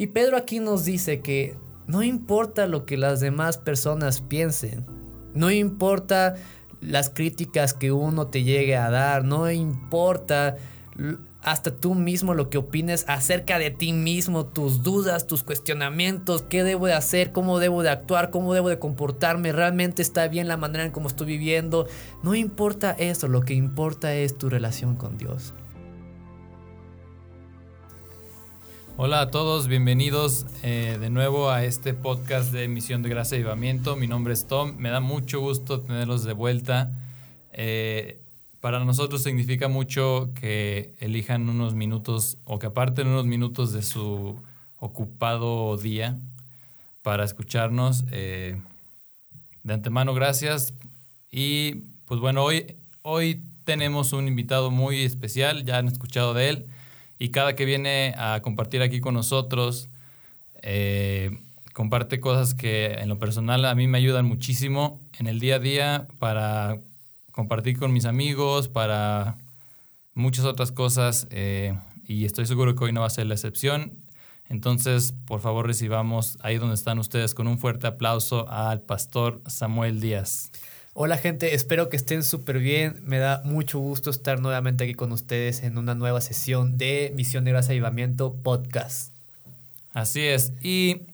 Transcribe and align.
Y 0.00 0.06
Pedro 0.06 0.38
aquí 0.38 0.60
nos 0.60 0.86
dice 0.86 1.20
que 1.20 1.58
no 1.86 2.02
importa 2.02 2.66
lo 2.66 2.86
que 2.86 2.96
las 2.96 3.20
demás 3.20 3.58
personas 3.58 4.22
piensen, 4.22 4.86
no 5.34 5.50
importa 5.50 6.36
las 6.80 7.10
críticas 7.10 7.74
que 7.74 7.92
uno 7.92 8.28
te 8.28 8.42
llegue 8.42 8.78
a 8.78 8.88
dar, 8.88 9.24
no 9.26 9.50
importa 9.50 10.56
hasta 11.42 11.76
tú 11.76 11.94
mismo 11.94 12.32
lo 12.32 12.48
que 12.48 12.56
opines 12.56 13.04
acerca 13.08 13.58
de 13.58 13.70
ti 13.70 13.92
mismo, 13.92 14.46
tus 14.46 14.82
dudas, 14.82 15.26
tus 15.26 15.42
cuestionamientos, 15.42 16.40
qué 16.48 16.64
debo 16.64 16.86
de 16.86 16.94
hacer, 16.94 17.30
cómo 17.30 17.58
debo 17.58 17.82
de 17.82 17.90
actuar, 17.90 18.30
cómo 18.30 18.54
debo 18.54 18.70
de 18.70 18.78
comportarme, 18.78 19.52
realmente 19.52 20.00
está 20.00 20.28
bien 20.28 20.48
la 20.48 20.56
manera 20.56 20.86
en 20.86 20.92
cómo 20.92 21.08
estoy 21.08 21.26
viviendo. 21.26 21.86
No 22.22 22.34
importa 22.34 22.92
eso, 22.92 23.28
lo 23.28 23.42
que 23.42 23.52
importa 23.52 24.14
es 24.14 24.38
tu 24.38 24.48
relación 24.48 24.96
con 24.96 25.18
Dios. 25.18 25.52
Hola 29.02 29.22
a 29.22 29.30
todos, 29.30 29.66
bienvenidos 29.66 30.44
eh, 30.62 30.98
de 31.00 31.08
nuevo 31.08 31.48
a 31.48 31.64
este 31.64 31.94
podcast 31.94 32.52
de 32.52 32.68
Misión 32.68 33.00
de 33.00 33.08
Gracia 33.08 33.38
y 33.38 33.40
Avivamiento. 33.40 33.96
Mi 33.96 34.06
nombre 34.06 34.34
es 34.34 34.46
Tom, 34.46 34.74
me 34.76 34.90
da 34.90 35.00
mucho 35.00 35.40
gusto 35.40 35.80
tenerlos 35.80 36.24
de 36.24 36.34
vuelta. 36.34 36.92
Eh, 37.54 38.20
para 38.60 38.84
nosotros 38.84 39.22
significa 39.22 39.68
mucho 39.68 40.28
que 40.38 40.94
elijan 41.00 41.48
unos 41.48 41.72
minutos 41.72 42.36
o 42.44 42.58
que 42.58 42.66
aparten 42.66 43.06
unos 43.06 43.24
minutos 43.24 43.72
de 43.72 43.82
su 43.82 44.38
ocupado 44.76 45.78
día 45.78 46.18
para 47.00 47.24
escucharnos. 47.24 48.04
Eh, 48.12 48.60
de 49.62 49.72
antemano, 49.72 50.12
gracias. 50.12 50.74
Y 51.32 51.86
pues 52.04 52.20
bueno, 52.20 52.44
hoy, 52.44 52.76
hoy 53.00 53.42
tenemos 53.64 54.12
un 54.12 54.28
invitado 54.28 54.70
muy 54.70 55.00
especial, 55.04 55.64
ya 55.64 55.78
han 55.78 55.88
escuchado 55.88 56.34
de 56.34 56.50
él 56.50 56.66
y 57.20 57.28
cada 57.28 57.54
que 57.54 57.66
viene 57.66 58.14
a 58.16 58.40
compartir 58.42 58.80
aquí 58.80 58.98
con 58.98 59.12
nosotros, 59.12 59.90
eh, 60.62 61.38
comparte 61.74 62.18
cosas 62.18 62.54
que 62.54 62.94
en 62.94 63.10
lo 63.10 63.18
personal 63.18 63.66
a 63.66 63.74
mí 63.74 63.86
me 63.86 63.98
ayudan 63.98 64.24
muchísimo 64.24 64.98
en 65.18 65.26
el 65.26 65.38
día 65.38 65.56
a 65.56 65.58
día 65.58 66.08
para 66.18 66.80
compartir 67.30 67.78
con 67.78 67.92
mis 67.92 68.06
amigos, 68.06 68.68
para 68.68 69.36
muchas 70.14 70.46
otras 70.46 70.72
cosas 70.72 71.28
eh, 71.30 71.78
y 72.06 72.24
estoy 72.24 72.46
seguro 72.46 72.74
que 72.74 72.84
hoy 72.84 72.92
no 72.92 73.02
va 73.02 73.06
a 73.06 73.10
ser 73.10 73.26
la 73.26 73.34
excepción. 73.34 73.92
Entonces, 74.48 75.14
por 75.26 75.40
favor, 75.40 75.66
recibamos 75.66 76.38
ahí 76.40 76.56
donde 76.56 76.74
están 76.74 76.98
ustedes 76.98 77.34
con 77.34 77.46
un 77.46 77.58
fuerte 77.58 77.86
aplauso 77.86 78.48
al 78.48 78.80
pastor 78.80 79.42
Samuel 79.46 80.00
Díaz. 80.00 80.50
Hola 81.02 81.16
gente, 81.16 81.54
espero 81.54 81.88
que 81.88 81.96
estén 81.96 82.22
súper 82.22 82.58
bien. 82.58 83.00
Me 83.06 83.16
da 83.16 83.40
mucho 83.42 83.78
gusto 83.78 84.10
estar 84.10 84.38
nuevamente 84.38 84.84
aquí 84.84 84.92
con 84.92 85.12
ustedes 85.12 85.62
en 85.62 85.78
una 85.78 85.94
nueva 85.94 86.20
sesión 86.20 86.76
de 86.76 87.10
Misión 87.16 87.42
de 87.42 87.52
Gracia 87.52 87.72
Avivamiento 87.72 88.34
Podcast. 88.34 89.14
Así 89.94 90.20
es, 90.20 90.52
y 90.60 91.06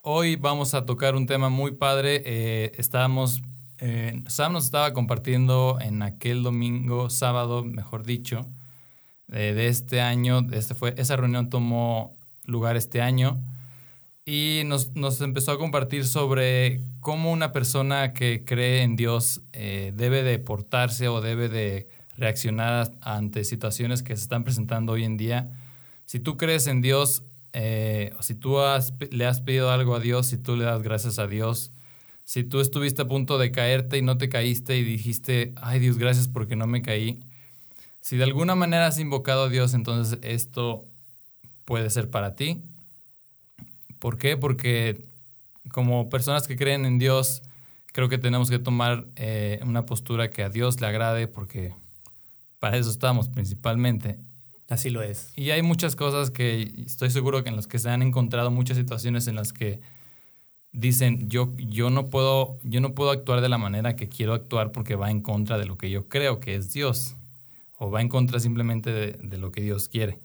hoy 0.00 0.36
vamos 0.36 0.72
a 0.72 0.86
tocar 0.86 1.16
un 1.16 1.26
tema 1.26 1.50
muy 1.50 1.72
padre. 1.72 2.22
Eh, 2.24 2.72
estábamos, 2.78 3.42
eh, 3.76 4.22
Sam 4.26 4.54
nos 4.54 4.64
estaba 4.64 4.94
compartiendo 4.94 5.76
en 5.82 6.00
aquel 6.00 6.42
domingo, 6.42 7.10
sábado, 7.10 7.62
mejor 7.62 8.04
dicho, 8.04 8.46
eh, 9.30 9.52
de 9.54 9.68
este 9.68 10.00
año. 10.00 10.46
Este 10.50 10.74
fue, 10.74 10.94
esa 10.96 11.14
reunión 11.14 11.50
tomó 11.50 12.16
lugar 12.46 12.78
este 12.78 13.02
año 13.02 13.38
y 14.28 14.62
nos, 14.64 14.90
empezó 15.20 15.52
a 15.52 15.58
compartir 15.58 16.04
sobre 16.04 16.80
cómo 16.98 17.30
una 17.30 17.52
persona 17.52 18.12
que 18.12 18.44
cree 18.44 18.82
en 18.82 18.96
Dios 18.96 19.40
eh, 19.52 19.92
debe 19.94 20.24
de 20.24 20.40
portarse 20.40 21.06
o 21.06 21.20
debe 21.20 21.48
de 21.48 21.88
reaccionar 22.16 22.90
ante 23.02 23.44
situaciones 23.44 24.02
que 24.02 24.16
se 24.16 24.22
están 24.22 24.42
presentando 24.42 24.94
hoy 24.94 25.04
en 25.04 25.16
día. 25.16 25.48
Si 26.06 26.18
tú 26.18 26.36
crees 26.36 26.66
en 26.66 26.82
Dios, 26.82 27.22
eh, 27.52 28.12
si 28.18 28.34
tú 28.34 28.56
le 29.12 29.26
has 29.26 29.40
pedido 29.42 29.70
algo 29.70 29.94
a 29.94 30.00
Dios, 30.00 30.26
si 30.26 30.38
tú 30.38 30.56
le 30.56 30.64
das 30.64 30.82
gracias 30.82 31.20
a 31.20 31.28
Dios, 31.28 31.70
si 32.24 32.42
tú 32.42 32.58
estuviste 32.58 33.02
a 33.02 33.08
punto 33.08 33.38
de 33.38 33.52
caerte 33.52 33.96
y 33.96 34.02
no 34.02 34.18
te 34.18 34.28
caíste 34.28 34.76
y 34.76 34.82
dijiste, 34.82 35.52
ay 35.54 35.78
Dios, 35.78 35.98
gracias 35.98 36.26
porque 36.26 36.56
no 36.56 36.66
me 36.66 36.82
caí. 36.82 37.20
Si 38.00 38.16
de 38.16 38.24
alguna 38.24 38.56
manera 38.56 38.88
has 38.88 38.98
invocado 38.98 39.44
a 39.44 39.48
Dios, 39.48 39.72
entonces 39.72 40.18
esto 40.22 40.84
puede 41.64 41.90
ser 41.90 42.10
para 42.10 42.34
ti 42.34 42.64
¿Por 43.98 44.18
qué? 44.18 44.36
Porque 44.36 45.02
como 45.70 46.08
personas 46.08 46.46
que 46.46 46.56
creen 46.56 46.84
en 46.86 46.98
Dios, 46.98 47.42
creo 47.92 48.08
que 48.08 48.18
tenemos 48.18 48.50
que 48.50 48.58
tomar 48.58 49.06
eh, 49.16 49.58
una 49.62 49.86
postura 49.86 50.30
que 50.30 50.42
a 50.42 50.50
Dios 50.50 50.80
le 50.80 50.86
agrade 50.86 51.28
porque 51.28 51.74
para 52.58 52.76
eso 52.76 52.90
estamos 52.90 53.28
principalmente. 53.28 54.18
Así 54.68 54.90
lo 54.90 55.02
es. 55.02 55.32
Y 55.36 55.50
hay 55.50 55.62
muchas 55.62 55.94
cosas 55.94 56.30
que 56.30 56.62
estoy 56.84 57.10
seguro 57.10 57.42
que 57.42 57.50
en 57.50 57.56
las 57.56 57.66
que 57.66 57.78
se 57.78 57.88
han 57.88 58.02
encontrado 58.02 58.50
muchas 58.50 58.76
situaciones 58.76 59.28
en 59.28 59.36
las 59.36 59.52
que 59.52 59.80
dicen 60.72 61.28
yo, 61.28 61.54
yo, 61.56 61.88
no 61.88 62.10
puedo, 62.10 62.58
yo 62.64 62.80
no 62.80 62.94
puedo 62.94 63.10
actuar 63.10 63.40
de 63.40 63.48
la 63.48 63.58
manera 63.58 63.96
que 63.96 64.08
quiero 64.08 64.34
actuar 64.34 64.72
porque 64.72 64.96
va 64.96 65.10
en 65.10 65.22
contra 65.22 65.56
de 65.56 65.66
lo 65.66 65.78
que 65.78 65.88
yo 65.88 66.08
creo 66.08 66.40
que 66.40 66.54
es 66.54 66.72
Dios 66.72 67.16
o 67.78 67.90
va 67.90 68.00
en 68.02 68.08
contra 68.08 68.40
simplemente 68.40 68.92
de, 68.92 69.12
de 69.12 69.38
lo 69.38 69.52
que 69.52 69.62
Dios 69.62 69.88
quiere. 69.88 70.18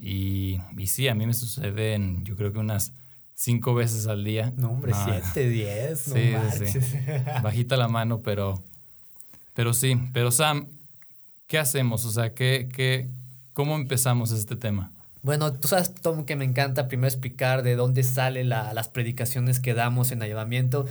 Y, 0.00 0.58
y 0.78 0.86
sí, 0.86 1.08
a 1.08 1.14
mí 1.14 1.26
me 1.26 1.34
suceden, 1.34 2.24
yo 2.24 2.34
creo 2.34 2.52
que 2.52 2.58
unas 2.58 2.94
cinco 3.34 3.74
veces 3.74 4.06
al 4.06 4.24
día. 4.24 4.52
No, 4.56 4.70
hombre, 4.70 4.92
siete, 5.04 5.48
diez, 5.48 6.08
no 6.08 6.14
sí, 6.50 6.66
sí. 6.66 6.78
Bajita 7.42 7.76
la 7.76 7.88
mano, 7.88 8.22
pero, 8.22 8.62
pero 9.54 9.74
sí. 9.74 9.96
Pero 10.12 10.30
Sam, 10.30 10.68
¿qué 11.46 11.58
hacemos? 11.58 12.04
O 12.06 12.10
sea, 12.10 12.32
¿qué, 12.34 12.68
qué, 12.72 13.08
¿cómo 13.52 13.76
empezamos 13.76 14.32
este 14.32 14.56
tema? 14.56 14.92
Bueno, 15.22 15.52
tú 15.52 15.68
sabes, 15.68 15.92
Tom, 15.92 16.24
que 16.24 16.34
me 16.34 16.46
encanta 16.46 16.88
primero 16.88 17.08
explicar 17.08 17.62
de 17.62 17.76
dónde 17.76 18.02
salen 18.02 18.48
las 18.48 18.88
predicaciones 18.88 19.60
que 19.60 19.74
damos 19.74 20.12
en 20.12 20.22
ayudamiento. 20.22 20.86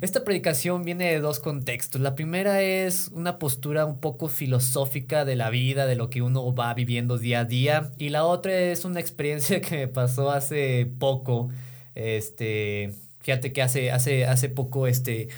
Esta 0.00 0.24
predicación 0.24 0.84
viene 0.84 1.12
de 1.12 1.20
dos 1.20 1.38
contextos. 1.38 2.00
La 2.00 2.16
primera 2.16 2.62
es 2.62 3.10
una 3.12 3.38
postura 3.38 3.84
un 3.86 3.98
poco 3.98 4.28
filosófica 4.28 5.24
de 5.24 5.36
la 5.36 5.50
vida, 5.50 5.86
de 5.86 5.94
lo 5.94 6.10
que 6.10 6.20
uno 6.20 6.52
va 6.52 6.74
viviendo 6.74 7.16
día 7.16 7.40
a 7.40 7.44
día. 7.44 7.92
Y 7.96 8.08
la 8.08 8.24
otra 8.24 8.58
es 8.58 8.84
una 8.84 8.98
experiencia 8.98 9.60
que 9.62 9.76
me 9.76 9.88
pasó 9.88 10.32
hace 10.32 10.90
poco. 10.98 11.50
Este, 11.94 12.92
fíjate 13.20 13.52
que 13.52 13.62
hace, 13.62 13.92
hace, 13.92 14.26
hace 14.26 14.48
poco 14.48 14.88
este, 14.88 15.28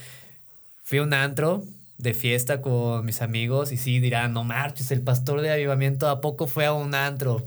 fui 0.82 0.98
a 0.98 1.02
un 1.02 1.12
antro 1.12 1.64
de 1.98 2.14
fiesta 2.14 2.62
con 2.62 3.04
mis 3.04 3.20
amigos 3.20 3.72
y 3.72 3.76
sí 3.76 4.00
dirán, 4.00 4.32
no 4.32 4.42
marches, 4.42 4.90
el 4.90 5.02
pastor 5.02 5.40
de 5.42 5.52
avivamiento 5.52 6.08
a 6.08 6.20
poco 6.22 6.46
fue 6.46 6.64
a 6.64 6.72
un 6.72 6.94
antro. 6.94 7.42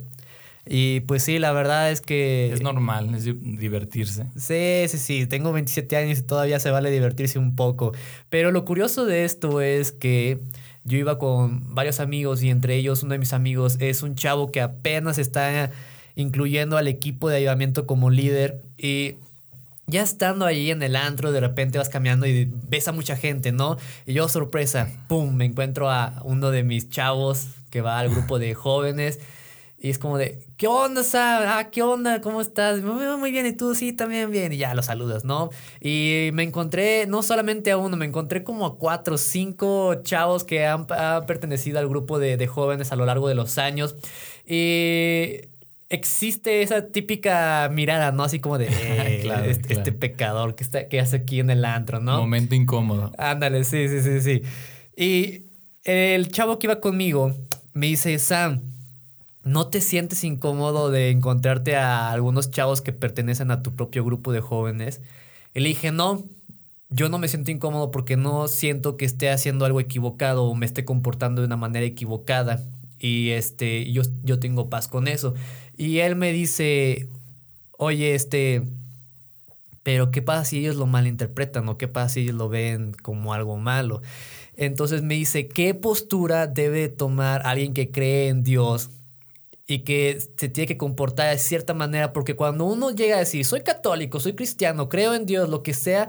Y 0.68 1.02
pues 1.02 1.24
sí, 1.24 1.38
la 1.38 1.52
verdad 1.52 1.92
es 1.92 2.02
que... 2.02 2.52
Es 2.52 2.62
normal, 2.62 3.14
es 3.14 3.26
divertirse. 3.26 4.26
Sí, 4.36 4.88
sí, 4.88 4.98
sí, 4.98 5.28
tengo 5.28 5.54
27 5.54 5.96
años 5.96 6.20
y 6.20 6.22
todavía 6.24 6.60
se 6.60 6.72
vale 6.72 6.90
divertirse 6.90 7.38
un 7.38 7.56
poco. 7.56 7.92
Pero 8.30 8.52
lo 8.52 8.66
curioso 8.66 9.06
de 9.06 9.26
esto 9.26 9.62
es 9.62 9.92
que 9.92 10.40
yo 10.84 10.98
iba 10.98 11.20
con 11.20 11.76
varios 11.76 12.00
amigos 12.00 12.42
y 12.42 12.50
entre 12.50 12.76
ellos 12.76 13.04
uno 13.04 13.14
de 13.14 13.20
mis 13.20 13.34
amigos 13.34 13.78
es 13.80 14.02
un 14.02 14.16
chavo 14.16 14.52
que 14.52 14.62
apenas 14.62 15.18
está 15.18 15.72
incluyendo 16.16 16.78
al 16.78 16.88
equipo 16.88 17.30
de 17.30 17.38
ayudamiento 17.38 17.86
como 17.86 18.10
líder 18.10 18.62
y 18.78 19.16
ya 19.88 20.02
estando 20.02 20.46
ahí 20.46 20.72
en 20.72 20.82
el 20.82 20.96
antro, 20.96 21.32
de 21.32 21.40
repente 21.40 21.78
vas 21.78 21.90
caminando 21.90 22.26
y 22.26 22.52
ves 22.70 22.88
a 22.88 22.92
mucha 22.92 23.16
gente, 23.16 23.52
¿no? 23.52 23.78
Y 24.08 24.14
yo, 24.14 24.28
sorpresa, 24.28 24.90
¡pum! 25.08 25.36
Me 25.36 25.46
encuentro 25.46 25.92
a 25.92 26.22
uno 26.24 26.50
de 26.50 26.64
mis 26.64 26.90
chavos 26.90 27.50
que 27.70 27.82
va 27.82 28.00
al 28.00 28.10
grupo 28.10 28.40
de 28.40 28.56
jóvenes 28.56 29.20
y 29.86 29.92
es 29.92 30.00
como 30.00 30.18
de, 30.18 30.40
¿qué 30.58 30.66
onda, 30.66 31.04
Sam? 31.04 31.44
Ah, 31.46 31.70
¿qué 31.72 31.84
onda? 31.84 32.20
¿Cómo 32.20 32.42
estás? 32.42 32.82
Muy 32.82 33.30
bien, 33.30 33.46
¿y 33.46 33.52
tú? 33.52 33.76
Sí, 33.76 33.94
también 33.94 34.32
bien. 34.32 34.52
Y 34.52 34.58
ya 34.58 34.74
lo 34.74 34.82
saludas, 34.82 35.26
¿no? 35.26 35.52
Y 35.80 36.32
me 36.34 36.42
encontré, 36.42 37.06
no 37.06 37.22
solamente 37.22 37.70
a 37.70 37.78
uno, 37.78 37.96
me 37.96 38.08
encontré 38.08 38.44
como 38.44 38.66
a 38.66 38.80
cuatro, 38.80 39.20
cinco 39.20 39.94
chavos 40.02 40.44
que 40.44 40.66
han, 40.66 40.88
pertenecido 41.28 41.78
al 41.78 41.88
grupo 41.88 42.18
de, 42.18 42.48
jóvenes 42.48 42.92
a 42.92 42.96
lo 42.96 43.06
largo 43.06 43.28
de 43.28 43.36
los 43.36 43.60
años. 43.60 43.96
Y 44.44 45.42
existe 45.90 46.64
esa 46.64 46.88
típica 46.88 47.70
mirada, 47.72 48.12
¿no? 48.12 48.24
Así 48.24 48.40
como 48.40 48.58
de 48.58 48.66
eh, 48.72 49.52
este, 49.52 49.72
este, 49.72 49.92
pecador 49.92 50.56
que, 50.56 50.64
está, 50.64 50.88
que 50.88 51.00
hace 51.00 51.18
aquí 51.18 51.40
en 51.40 51.52
el 51.52 51.64
antro, 51.64 52.00
¿no? 52.00 52.18
Momento 52.18 52.56
incómodo. 52.56 53.12
Ándale, 53.20 53.64
sí, 53.64 53.88
sí, 53.88 54.02
sí, 54.02 54.20
sí. 54.20 54.42
Y 54.98 55.44
el 55.84 56.32
chavo 56.32 56.58
que 56.58 56.66
iba 56.66 56.80
conmigo 56.80 57.36
me 57.74 57.86
dice, 57.86 58.18
Sam, 58.18 58.62
¿No 59.46 59.68
te 59.68 59.80
sientes 59.80 60.24
incómodo 60.24 60.90
de 60.90 61.12
encontrarte 61.12 61.76
a 61.76 62.12
algunos 62.12 62.50
chavos 62.50 62.82
que 62.82 62.92
pertenecen 62.94 63.52
a 63.52 63.62
tu 63.62 63.76
propio 63.76 64.04
grupo 64.04 64.32
de 64.32 64.42
jóvenes? 64.42 65.02
Y 65.54 65.60
le 65.60 65.70
dije, 65.70 65.92
no, 65.92 66.26
yo 66.90 67.10
no 67.10 67.20
me 67.20 67.28
siento 67.28 67.52
incómodo 67.52 67.92
porque 67.92 68.18
no 68.18 68.48
siento 68.48 68.98
que 68.98 69.06
esté 69.06 69.30
haciendo 69.30 69.66
algo 69.66 69.80
equivocado 69.80 70.46
o 70.46 70.56
me 70.56 70.66
esté 70.66 70.84
comportando 70.84 71.42
de 71.42 71.46
una 71.46 71.58
manera 71.58 71.86
equivocada. 71.86 72.64
Y 73.00 73.30
este, 73.30 73.92
yo, 73.92 74.02
yo 74.24 74.40
tengo 74.40 74.68
paz 74.68 74.88
con 74.88 75.08
eso. 75.08 75.36
Y 75.78 76.00
él 76.00 76.16
me 76.16 76.32
dice, 76.32 77.08
oye, 77.78 78.16
este, 78.16 78.64
pero 79.84 80.10
¿qué 80.10 80.24
pasa 80.24 80.46
si 80.46 80.58
ellos 80.58 80.76
lo 80.76 80.88
malinterpretan 80.88 81.70
o 81.70 81.78
qué 81.78 81.88
pasa 81.88 82.16
si 82.16 82.22
ellos 82.22 82.36
lo 82.36 82.50
ven 82.50 82.94
como 82.94 83.32
algo 83.32 83.58
malo? 83.58 84.02
Entonces 84.56 85.04
me 85.04 85.14
dice, 85.14 85.48
¿qué 85.48 85.76
postura 85.76 86.48
debe 86.48 86.90
tomar 86.90 87.44
alguien 87.46 87.74
que 87.74 87.92
cree 87.92 88.30
en 88.30 88.44
Dios 88.44 88.90
y 89.68 89.80
que 89.80 90.20
se 90.38 90.50
tiene 90.50 90.68
que 90.68 90.78
comportar 90.78 91.32
de 91.32 91.40
cierta 91.40 91.74
manera, 91.74 92.14
porque 92.14 92.36
cuando 92.36 92.66
uno 92.66 92.92
llega 92.92 93.16
a 93.16 93.20
decir, 93.20 93.46
soy 93.46 93.62
católico, 93.62 94.20
soy 94.20 94.34
cristiano, 94.34 94.90
creo 94.90 95.14
en 95.16 95.26
Dios, 95.26 95.50
lo 95.50 95.64
que 95.64 95.74
sea, 95.74 96.08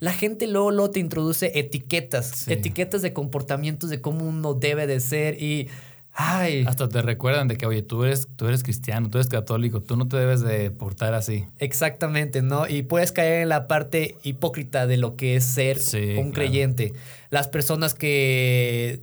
la 0.00 0.12
gente 0.12 0.46
luego, 0.46 0.70
luego 0.70 0.90
te 0.90 1.00
introduce 1.00 1.58
etiquetas, 1.58 2.48
etiquetas 2.48 3.02
de 3.02 3.12
comportamientos 3.12 3.90
de 3.90 4.00
cómo 4.00 4.28
uno 4.28 4.54
debe 4.54 4.86
de 4.86 5.00
ser 5.00 5.42
y... 5.42 5.68
Ay. 6.12 6.64
Hasta 6.66 6.88
te 6.88 7.02
recuerdan 7.02 7.46
de 7.46 7.56
que, 7.56 7.66
oye, 7.66 7.82
tú 7.82 8.02
eres, 8.02 8.26
tú 8.34 8.48
eres 8.48 8.64
cristiano, 8.64 9.08
tú 9.08 9.18
eres 9.18 9.28
católico, 9.28 9.80
tú 9.80 9.96
no 9.96 10.08
te 10.08 10.16
debes 10.16 10.40
de 10.40 10.72
portar 10.72 11.14
así. 11.14 11.46
Exactamente, 11.58 12.42
¿no? 12.42 12.66
Y 12.68 12.82
puedes 12.82 13.12
caer 13.12 13.42
en 13.42 13.48
la 13.48 13.68
parte 13.68 14.16
hipócrita 14.24 14.88
de 14.88 14.96
lo 14.96 15.14
que 15.14 15.36
es 15.36 15.44
ser 15.44 15.78
un 16.18 16.32
creyente. 16.32 16.92
Las 17.30 17.46
personas 17.46 17.94
que 17.94 19.00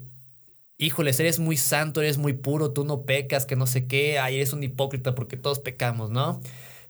híjoles, 0.77 1.19
eres 1.19 1.39
muy 1.39 1.57
santo, 1.57 2.01
eres 2.01 2.17
muy 2.17 2.33
puro, 2.33 2.71
tú 2.71 2.83
no 2.85 3.03
pecas, 3.05 3.45
que 3.45 3.55
no 3.55 3.67
sé 3.67 3.87
qué, 3.87 4.19
ay, 4.19 4.35
eres 4.35 4.53
un 4.53 4.63
hipócrita 4.63 5.15
porque 5.15 5.37
todos 5.37 5.59
pecamos, 5.59 6.09
¿no? 6.11 6.41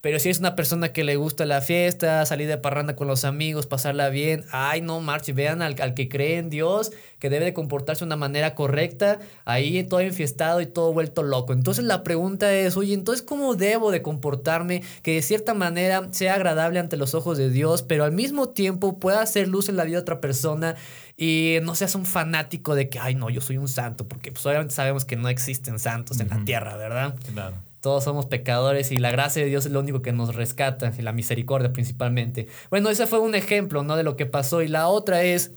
Pero 0.07 0.19
si 0.19 0.30
eres 0.30 0.39
una 0.39 0.56
persona 0.56 0.94
que 0.94 1.04
le 1.04 1.18
gusta 1.18 1.45
la 1.45 1.59
fiesta, 1.59 2.25
salir 2.25 2.48
de 2.48 2.57
parranda 2.57 2.95
con 2.95 3.09
los 3.09 3.25
amigos, 3.25 3.68
pasarla 3.68 4.07
bien, 4.07 4.45
ay, 4.54 4.80
no, 4.80 5.01
marche, 5.01 5.33
vean 5.33 5.62
al, 5.62 5.75
que 5.75 6.07
cree 6.07 6.38
en 6.38 6.50
Dios, 6.50 6.94
que 7.19 7.30
debe 7.30 7.44
de 7.44 7.54
comportarse 7.54 8.06
de 8.06 8.06
una 8.06 8.15
manera 8.15 8.56
correcta, 8.56 9.19
ahí 9.44 9.83
todo 9.83 10.00
enfiestado 10.00 10.62
y 10.62 10.65
todo 10.65 10.94
vuelto 10.94 11.24
loco. 11.24 11.51
Entonces 11.51 11.83
la 11.83 12.04
pregunta 12.04 12.54
es, 12.54 12.77
oye, 12.77 12.94
entonces, 12.94 13.21
¿cómo 13.21 13.56
debo 13.56 13.92
de 13.92 14.01
comportarme 14.01 14.81
que 15.01 15.15
de 15.15 15.21
cierta 15.21 15.54
manera 15.54 16.07
sea 16.12 16.36
agradable 16.36 16.80
ante 16.80 16.95
los 16.95 17.13
ojos 17.13 17.38
de 17.38 17.50
Dios, 17.50 17.83
pero 17.83 18.06
al 18.06 18.13
mismo 18.13 18.48
tiempo 18.48 19.00
pueda 19.00 19.21
hacer 19.21 19.50
luz 19.50 19.68
en 19.68 19.75
la 19.75 19.83
vida 19.83 19.98
de 19.98 20.03
otra 20.03 20.21
persona 20.21 20.77
y 21.18 21.57
no 21.63 21.75
seas 21.75 21.95
un 21.95 22.06
fanático 22.06 22.75
de 22.75 22.88
que, 22.88 22.98
ay, 22.98 23.13
no, 23.13 23.30
yo 23.30 23.42
soy 23.42 23.57
un 23.57 23.68
santo, 23.68 24.07
porque 24.07 24.31
pues 24.31 24.45
obviamente 24.45 24.74
sabemos 24.74 25.03
que 25.03 25.18
no 25.18 25.27
existen 25.27 25.80
santos 25.80 26.21
en 26.21 26.30
la 26.30 26.45
tierra, 26.45 26.77
¿verdad? 26.77 27.13
Claro. 27.33 27.67
Todos 27.81 28.03
somos 28.03 28.25
pecadores 28.25 28.91
y 28.91 28.97
la 28.97 29.12
gracia 29.12 29.44
de 29.44 29.50
Dios 29.50 29.65
es 29.65 29.71
lo 29.71 29.79
único 29.79 30.01
que 30.01 30.12
nos 30.12 30.35
rescata, 30.35 30.91
y 30.97 31.01
la 31.01 31.13
misericordia 31.13 31.74
principalmente. 31.74 32.47
Bueno, 32.69 32.89
ese 32.89 33.07
fue 33.07 33.19
un 33.19 33.35
ejemplo, 33.35 33.83
¿no? 33.83 33.95
De 33.95 34.03
lo 34.03 34.15
que 34.15 34.25
pasó. 34.25 34.62
Y 34.62 34.68
la 34.68 34.88
otra 34.88 35.24
es 35.24 35.51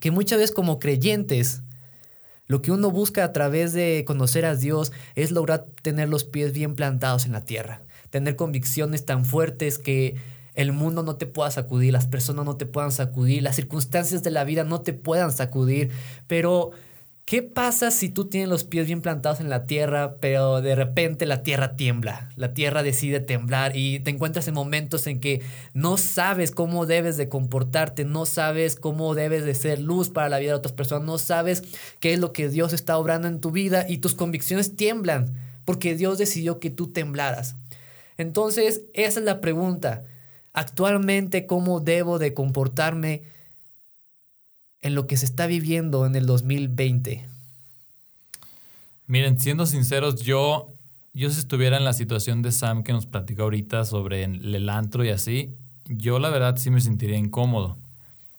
que 0.00 0.10
muchas 0.10 0.38
veces 0.38 0.54
como 0.54 0.78
creyentes, 0.78 1.62
lo 2.46 2.60
que 2.60 2.72
uno 2.72 2.90
busca 2.90 3.24
a 3.24 3.32
través 3.32 3.72
de 3.72 4.04
conocer 4.06 4.44
a 4.44 4.56
Dios 4.56 4.92
es 5.14 5.30
lograr 5.30 5.66
tener 5.82 6.08
los 6.08 6.24
pies 6.24 6.52
bien 6.52 6.74
plantados 6.74 7.24
en 7.24 7.32
la 7.32 7.44
tierra, 7.44 7.82
tener 8.10 8.36
convicciones 8.36 9.06
tan 9.06 9.24
fuertes 9.24 9.78
que 9.78 10.16
el 10.54 10.72
mundo 10.72 11.02
no 11.02 11.16
te 11.16 11.26
pueda 11.26 11.50
sacudir, 11.50 11.92
las 11.92 12.06
personas 12.06 12.44
no 12.44 12.56
te 12.56 12.66
puedan 12.66 12.92
sacudir, 12.92 13.42
las 13.42 13.56
circunstancias 13.56 14.22
de 14.22 14.30
la 14.30 14.44
vida 14.44 14.64
no 14.64 14.82
te 14.82 14.92
puedan 14.92 15.32
sacudir, 15.32 15.90
pero 16.26 16.70
¿Qué 17.24 17.42
pasa 17.42 17.90
si 17.90 18.10
tú 18.10 18.26
tienes 18.26 18.50
los 18.50 18.64
pies 18.64 18.86
bien 18.86 19.00
plantados 19.00 19.40
en 19.40 19.48
la 19.48 19.64
tierra, 19.64 20.16
pero 20.20 20.60
de 20.60 20.74
repente 20.74 21.24
la 21.24 21.42
tierra 21.42 21.74
tiembla? 21.74 22.28
La 22.36 22.52
tierra 22.52 22.82
decide 22.82 23.18
temblar 23.20 23.74
y 23.74 24.00
te 24.00 24.10
encuentras 24.10 24.46
en 24.46 24.52
momentos 24.52 25.06
en 25.06 25.20
que 25.20 25.40
no 25.72 25.96
sabes 25.96 26.50
cómo 26.50 26.84
debes 26.84 27.16
de 27.16 27.30
comportarte, 27.30 28.04
no 28.04 28.26
sabes 28.26 28.76
cómo 28.76 29.14
debes 29.14 29.46
de 29.46 29.54
ser 29.54 29.80
luz 29.80 30.10
para 30.10 30.28
la 30.28 30.38
vida 30.38 30.50
de 30.50 30.58
otras 30.58 30.74
personas, 30.74 31.06
no 31.06 31.16
sabes 31.16 31.62
qué 31.98 32.12
es 32.12 32.18
lo 32.18 32.34
que 32.34 32.50
Dios 32.50 32.74
está 32.74 32.98
obrando 32.98 33.26
en 33.26 33.40
tu 33.40 33.50
vida 33.50 33.86
y 33.88 33.98
tus 33.98 34.14
convicciones 34.14 34.76
tiemblan 34.76 35.34
porque 35.64 35.96
Dios 35.96 36.18
decidió 36.18 36.60
que 36.60 36.68
tú 36.68 36.92
temblaras. 36.92 37.56
Entonces, 38.18 38.82
esa 38.92 39.20
es 39.20 39.24
la 39.24 39.40
pregunta. 39.40 40.04
Actualmente, 40.52 41.46
¿cómo 41.46 41.80
debo 41.80 42.18
de 42.18 42.34
comportarme? 42.34 43.22
En 44.84 44.94
lo 44.94 45.06
que 45.06 45.16
se 45.16 45.24
está 45.24 45.46
viviendo 45.46 46.06
en 46.06 46.14
el 46.14 46.26
2020? 46.26 47.26
Miren, 49.06 49.40
siendo 49.40 49.66
sinceros, 49.66 50.20
yo, 50.20 50.68
yo 51.14 51.30
si 51.30 51.40
estuviera 51.40 51.78
en 51.78 51.84
la 51.84 51.94
situación 51.94 52.42
de 52.42 52.52
Sam 52.52 52.84
que 52.84 52.92
nos 52.92 53.06
platicó 53.06 53.42
ahorita 53.42 53.84
sobre 53.86 54.24
el 54.24 54.68
antro 54.68 55.02
y 55.02 55.08
así, 55.08 55.50
yo 55.86 56.18
la 56.18 56.28
verdad 56.28 56.56
sí 56.58 56.70
me 56.70 56.82
sentiría 56.82 57.16
incómodo. 57.16 57.78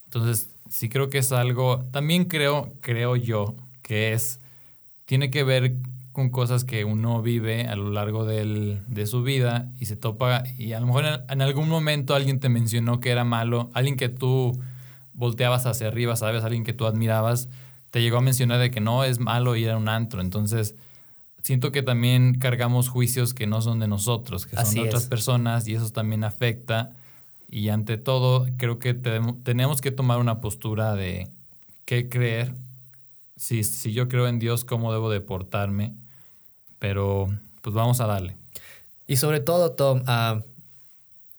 Entonces, 0.05 0.49
sí 0.69 0.87
creo 0.87 1.09
que 1.09 1.17
es 1.17 1.31
algo, 1.31 1.83
también 1.91 2.25
creo, 2.25 2.71
creo 2.79 3.15
yo, 3.15 3.55
que 3.81 4.13
es, 4.13 4.39
tiene 5.05 5.31
que 5.31 5.43
ver 5.43 5.75
con 6.11 6.29
cosas 6.29 6.63
que 6.63 6.85
uno 6.85 7.23
vive 7.23 7.67
a 7.67 7.75
lo 7.75 7.89
largo 7.89 8.23
del, 8.23 8.81
de 8.87 9.07
su 9.07 9.23
vida 9.23 9.71
y 9.79 9.85
se 9.87 9.95
topa, 9.95 10.43
y 10.59 10.73
a 10.73 10.79
lo 10.79 10.85
mejor 10.85 11.05
en, 11.05 11.21
en 11.27 11.41
algún 11.41 11.69
momento 11.69 12.13
alguien 12.13 12.39
te 12.39 12.49
mencionó 12.49 12.99
que 12.99 13.09
era 13.09 13.23
malo, 13.23 13.71
alguien 13.73 13.97
que 13.97 14.09
tú 14.09 14.59
volteabas 15.15 15.65
hacia 15.65 15.87
arriba, 15.87 16.15
sabes, 16.15 16.43
alguien 16.43 16.63
que 16.63 16.73
tú 16.73 16.85
admirabas, 16.85 17.49
te 17.91 18.01
llegó 18.01 18.17
a 18.17 18.21
mencionar 18.21 18.59
de 18.59 18.71
que 18.71 18.81
no 18.81 19.03
es 19.03 19.19
malo 19.19 19.55
ir 19.55 19.69
a 19.69 19.77
un 19.77 19.89
antro. 19.89 20.21
Entonces, 20.21 20.75
siento 21.41 21.71
que 21.71 21.81
también 21.81 22.37
cargamos 22.39 22.89
juicios 22.89 23.33
que 23.33 23.47
no 23.47 23.61
son 23.61 23.79
de 23.79 23.87
nosotros, 23.87 24.45
que 24.45 24.55
son 24.57 24.73
de 24.73 24.81
otras 24.81 25.05
personas 25.07 25.67
y 25.67 25.75
eso 25.75 25.89
también 25.91 26.23
afecta. 26.23 26.91
Y 27.49 27.69
ante 27.69 27.97
todo, 27.97 28.47
creo 28.57 28.79
que 28.79 28.93
tenemos 28.93 29.81
que 29.81 29.91
tomar 29.91 30.19
una 30.19 30.41
postura 30.41 30.95
de 30.95 31.29
qué 31.85 32.09
creer. 32.09 32.53
Si, 33.37 33.63
si 33.63 33.93
yo 33.93 34.09
creo 34.09 34.27
en 34.27 34.39
Dios, 34.39 34.65
cómo 34.65 34.91
debo 34.91 35.09
de 35.09 35.21
portarme. 35.21 35.93
Pero 36.79 37.27
pues 37.61 37.73
vamos 37.73 38.01
a 38.01 38.07
darle. 38.07 38.35
Y 39.07 39.17
sobre 39.17 39.39
todo, 39.39 39.71
Tom, 39.71 40.01
uh, 40.01 40.41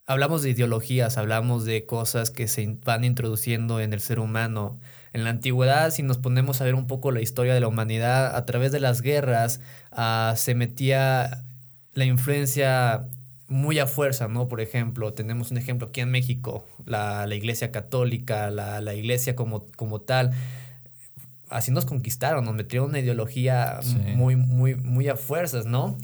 hablamos 0.06 0.42
de 0.42 0.50
ideologías, 0.50 1.18
hablamos 1.18 1.64
de 1.64 1.84
cosas 1.84 2.30
que 2.30 2.48
se 2.48 2.76
van 2.84 3.04
introduciendo 3.04 3.80
en 3.80 3.92
el 3.92 4.00
ser 4.00 4.20
humano. 4.20 4.78
En 5.12 5.24
la 5.24 5.30
antigüedad, 5.30 5.90
si 5.90 6.02
nos 6.02 6.18
ponemos 6.18 6.60
a 6.60 6.64
ver 6.64 6.74
un 6.74 6.86
poco 6.86 7.10
la 7.10 7.20
historia 7.20 7.54
de 7.54 7.60
la 7.60 7.68
humanidad, 7.68 8.36
a 8.36 8.46
través 8.46 8.70
de 8.70 8.80
las 8.80 9.02
guerras 9.02 9.60
ah, 9.90 10.34
se 10.36 10.54
metía 10.54 11.42
la 11.94 12.04
influencia 12.04 13.06
muy 13.48 13.78
a 13.78 13.86
fuerza, 13.86 14.28
¿no? 14.28 14.48
Por 14.48 14.60
ejemplo, 14.60 15.12
tenemos 15.12 15.50
un 15.50 15.58
ejemplo 15.58 15.88
aquí 15.88 16.00
en 16.00 16.10
México, 16.10 16.66
la, 16.84 17.26
iglesia 17.34 17.70
católica, 17.72 18.50
la, 18.50 18.94
iglesia 18.94 19.34
como, 19.34 19.66
como 19.76 20.00
tal 20.00 20.32
así 21.48 21.70
nos 21.70 21.86
conquistaron, 21.86 22.44
nos 22.44 22.54
metieron 22.54 22.88
una 22.88 22.98
ideología 22.98 23.78
muy, 24.16 24.34
muy, 24.34 24.74
muy 24.74 25.08
a 25.08 25.16
fuerzas, 25.16 25.64
¿no? 25.64 25.96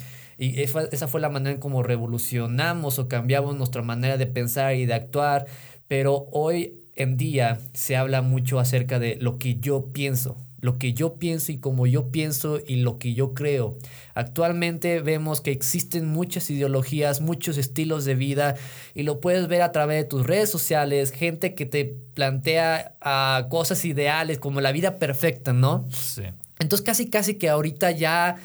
Y 0.43 0.61
esa 0.61 1.06
fue 1.06 1.21
la 1.21 1.29
manera 1.29 1.55
en 1.55 1.61
cómo 1.61 1.85
revolucionamos 1.85 2.99
o 2.99 3.06
cambiamos 3.06 3.55
nuestra 3.56 3.83
manera 3.83 4.17
de 4.17 4.27
pensar 4.27 4.75
y 4.75 4.87
de 4.87 4.94
actuar. 4.94 5.47
Pero 5.87 6.27
hoy 6.33 6.81
en 6.97 7.17
día 7.17 7.61
se 7.75 7.94
habla 7.94 8.23
mucho 8.23 8.59
acerca 8.59 8.99
de 8.99 9.17
lo 9.21 9.39
que 9.39 9.61
yo 9.61 9.93
pienso, 9.93 10.37
lo 10.59 10.79
que 10.79 10.94
yo 10.94 11.15
pienso 11.15 11.53
y 11.53 11.59
como 11.59 11.87
yo 11.87 12.11
pienso 12.11 12.59
y 12.67 12.77
lo 12.77 12.99
que 12.99 13.15
yo 13.15 13.35
creo. 13.35 13.79
Actualmente 14.15 15.00
vemos 15.00 15.41
que 15.41 15.53
existen 15.53 16.09
muchas 16.09 16.50
ideologías, 16.50 17.21
muchos 17.21 17.56
estilos 17.56 18.05
de 18.05 18.17
vida 18.17 18.56
y 18.97 19.05
lo 19.05 19.21
puedes 19.21 19.46
ver 19.46 19.63
a 19.63 19.70
través 19.70 20.03
de 20.03 20.08
tus 20.08 20.27
redes 20.27 20.51
sociales, 20.51 21.13
gente 21.13 21.55
que 21.55 21.67
te 21.67 21.94
plantea 22.15 22.96
uh, 23.01 23.49
cosas 23.49 23.84
ideales 23.84 24.41
como 24.41 24.61
la 24.61 24.72
vida 24.72 24.99
perfecta, 24.99 25.53
¿no? 25.53 25.87
Sí. 25.93 26.22
Entonces 26.58 26.84
casi 26.84 27.11
casi 27.11 27.34
que 27.34 27.49
ahorita 27.49 27.93
ya 27.93 28.39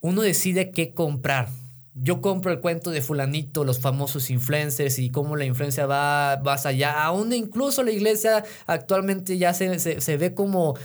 uno 0.00 0.22
decide 0.22 0.70
qué 0.70 0.92
comprar. 0.92 1.48
Yo 1.94 2.20
compro 2.20 2.52
el 2.52 2.60
cuento 2.60 2.90
de 2.90 3.02
fulanito, 3.02 3.64
los 3.64 3.80
famosos 3.80 4.30
influencers 4.30 4.98
y 5.00 5.10
cómo 5.10 5.34
la 5.34 5.44
influencia 5.44 5.86
va 5.86 6.40
más 6.44 6.64
allá. 6.64 7.02
Aún 7.02 7.32
incluso 7.32 7.82
la 7.82 7.90
iglesia 7.90 8.44
actualmente 8.66 9.36
ya 9.36 9.52
se, 9.52 9.78
se, 9.78 10.16
ve 10.16 10.32
como, 10.32 10.76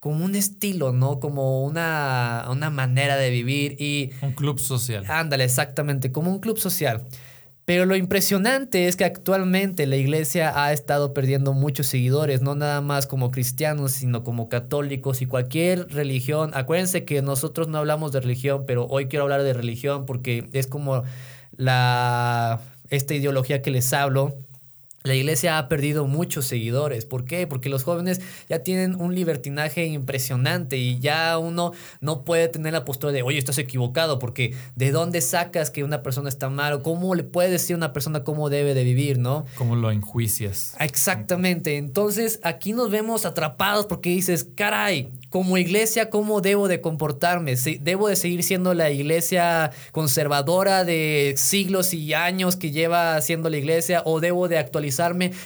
como 0.00 0.24
un 0.24 0.34
estilo, 0.34 0.92
¿no? 0.92 1.20
Como 1.20 1.62
una, 1.64 2.46
una 2.50 2.70
manera 2.70 3.16
de 3.16 3.30
vivir 3.30 3.80
y... 3.80 4.10
Un 4.20 4.32
club 4.32 4.58
social. 4.58 5.04
Ándale, 5.08 5.44
exactamente, 5.44 6.10
como 6.10 6.32
un 6.32 6.40
club 6.40 6.58
social. 6.58 7.04
Pero 7.68 7.84
lo 7.84 7.96
impresionante 7.96 8.88
es 8.88 8.96
que 8.96 9.04
actualmente 9.04 9.86
la 9.86 9.96
iglesia 9.96 10.64
ha 10.64 10.72
estado 10.72 11.12
perdiendo 11.12 11.52
muchos 11.52 11.86
seguidores, 11.86 12.40
no 12.40 12.54
nada 12.54 12.80
más 12.80 13.06
como 13.06 13.30
cristianos, 13.30 13.92
sino 13.92 14.24
como 14.24 14.48
católicos 14.48 15.20
y 15.20 15.26
cualquier 15.26 15.86
religión. 15.92 16.50
Acuérdense 16.54 17.04
que 17.04 17.20
nosotros 17.20 17.68
no 17.68 17.76
hablamos 17.76 18.10
de 18.10 18.20
religión, 18.20 18.64
pero 18.66 18.86
hoy 18.86 19.08
quiero 19.08 19.24
hablar 19.24 19.42
de 19.42 19.52
religión 19.52 20.06
porque 20.06 20.48
es 20.54 20.66
como 20.66 21.02
la 21.58 22.58
esta 22.88 23.12
ideología 23.12 23.60
que 23.60 23.70
les 23.70 23.92
hablo 23.92 24.34
la 25.04 25.14
iglesia 25.14 25.58
ha 25.58 25.68
perdido 25.68 26.06
muchos 26.06 26.46
seguidores. 26.46 27.04
¿Por 27.04 27.24
qué? 27.24 27.46
Porque 27.46 27.68
los 27.68 27.84
jóvenes 27.84 28.20
ya 28.48 28.58
tienen 28.60 29.00
un 29.00 29.14
libertinaje 29.14 29.86
impresionante 29.86 30.76
y 30.76 30.98
ya 30.98 31.38
uno 31.38 31.72
no 32.00 32.24
puede 32.24 32.48
tener 32.48 32.72
la 32.72 32.84
postura 32.84 33.12
de, 33.12 33.22
oye, 33.22 33.38
estás 33.38 33.58
equivocado, 33.58 34.18
porque 34.18 34.54
¿de 34.74 34.90
dónde 34.90 35.20
sacas 35.20 35.70
que 35.70 35.84
una 35.84 36.02
persona 36.02 36.28
está 36.28 36.50
mal? 36.50 36.72
¿O 36.72 36.82
cómo 36.82 37.14
le 37.14 37.22
puedes 37.22 37.52
decir 37.52 37.74
a 37.74 37.76
una 37.76 37.92
persona 37.92 38.24
cómo 38.24 38.50
debe 38.50 38.74
de 38.74 38.82
vivir, 38.82 39.18
no? 39.18 39.46
¿Cómo 39.54 39.76
lo 39.76 39.92
enjuicias? 39.92 40.74
Exactamente. 40.80 41.76
Entonces 41.76 42.40
aquí 42.42 42.72
nos 42.72 42.90
vemos 42.90 43.24
atrapados 43.24 43.86
porque 43.86 44.10
dices, 44.10 44.48
caray, 44.56 45.08
como 45.28 45.58
iglesia, 45.58 46.10
¿cómo 46.10 46.40
debo 46.40 46.66
de 46.66 46.80
comportarme? 46.80 47.54
¿Debo 47.80 48.08
de 48.08 48.16
seguir 48.16 48.42
siendo 48.42 48.74
la 48.74 48.90
iglesia 48.90 49.70
conservadora 49.92 50.84
de 50.84 51.34
siglos 51.36 51.94
y 51.94 52.14
años 52.14 52.56
que 52.56 52.72
lleva 52.72 53.20
siendo 53.20 53.48
la 53.48 53.58
iglesia? 53.58 54.02
¿O 54.04 54.18
debo 54.18 54.48
de 54.48 54.58
actualizar? 54.58 54.88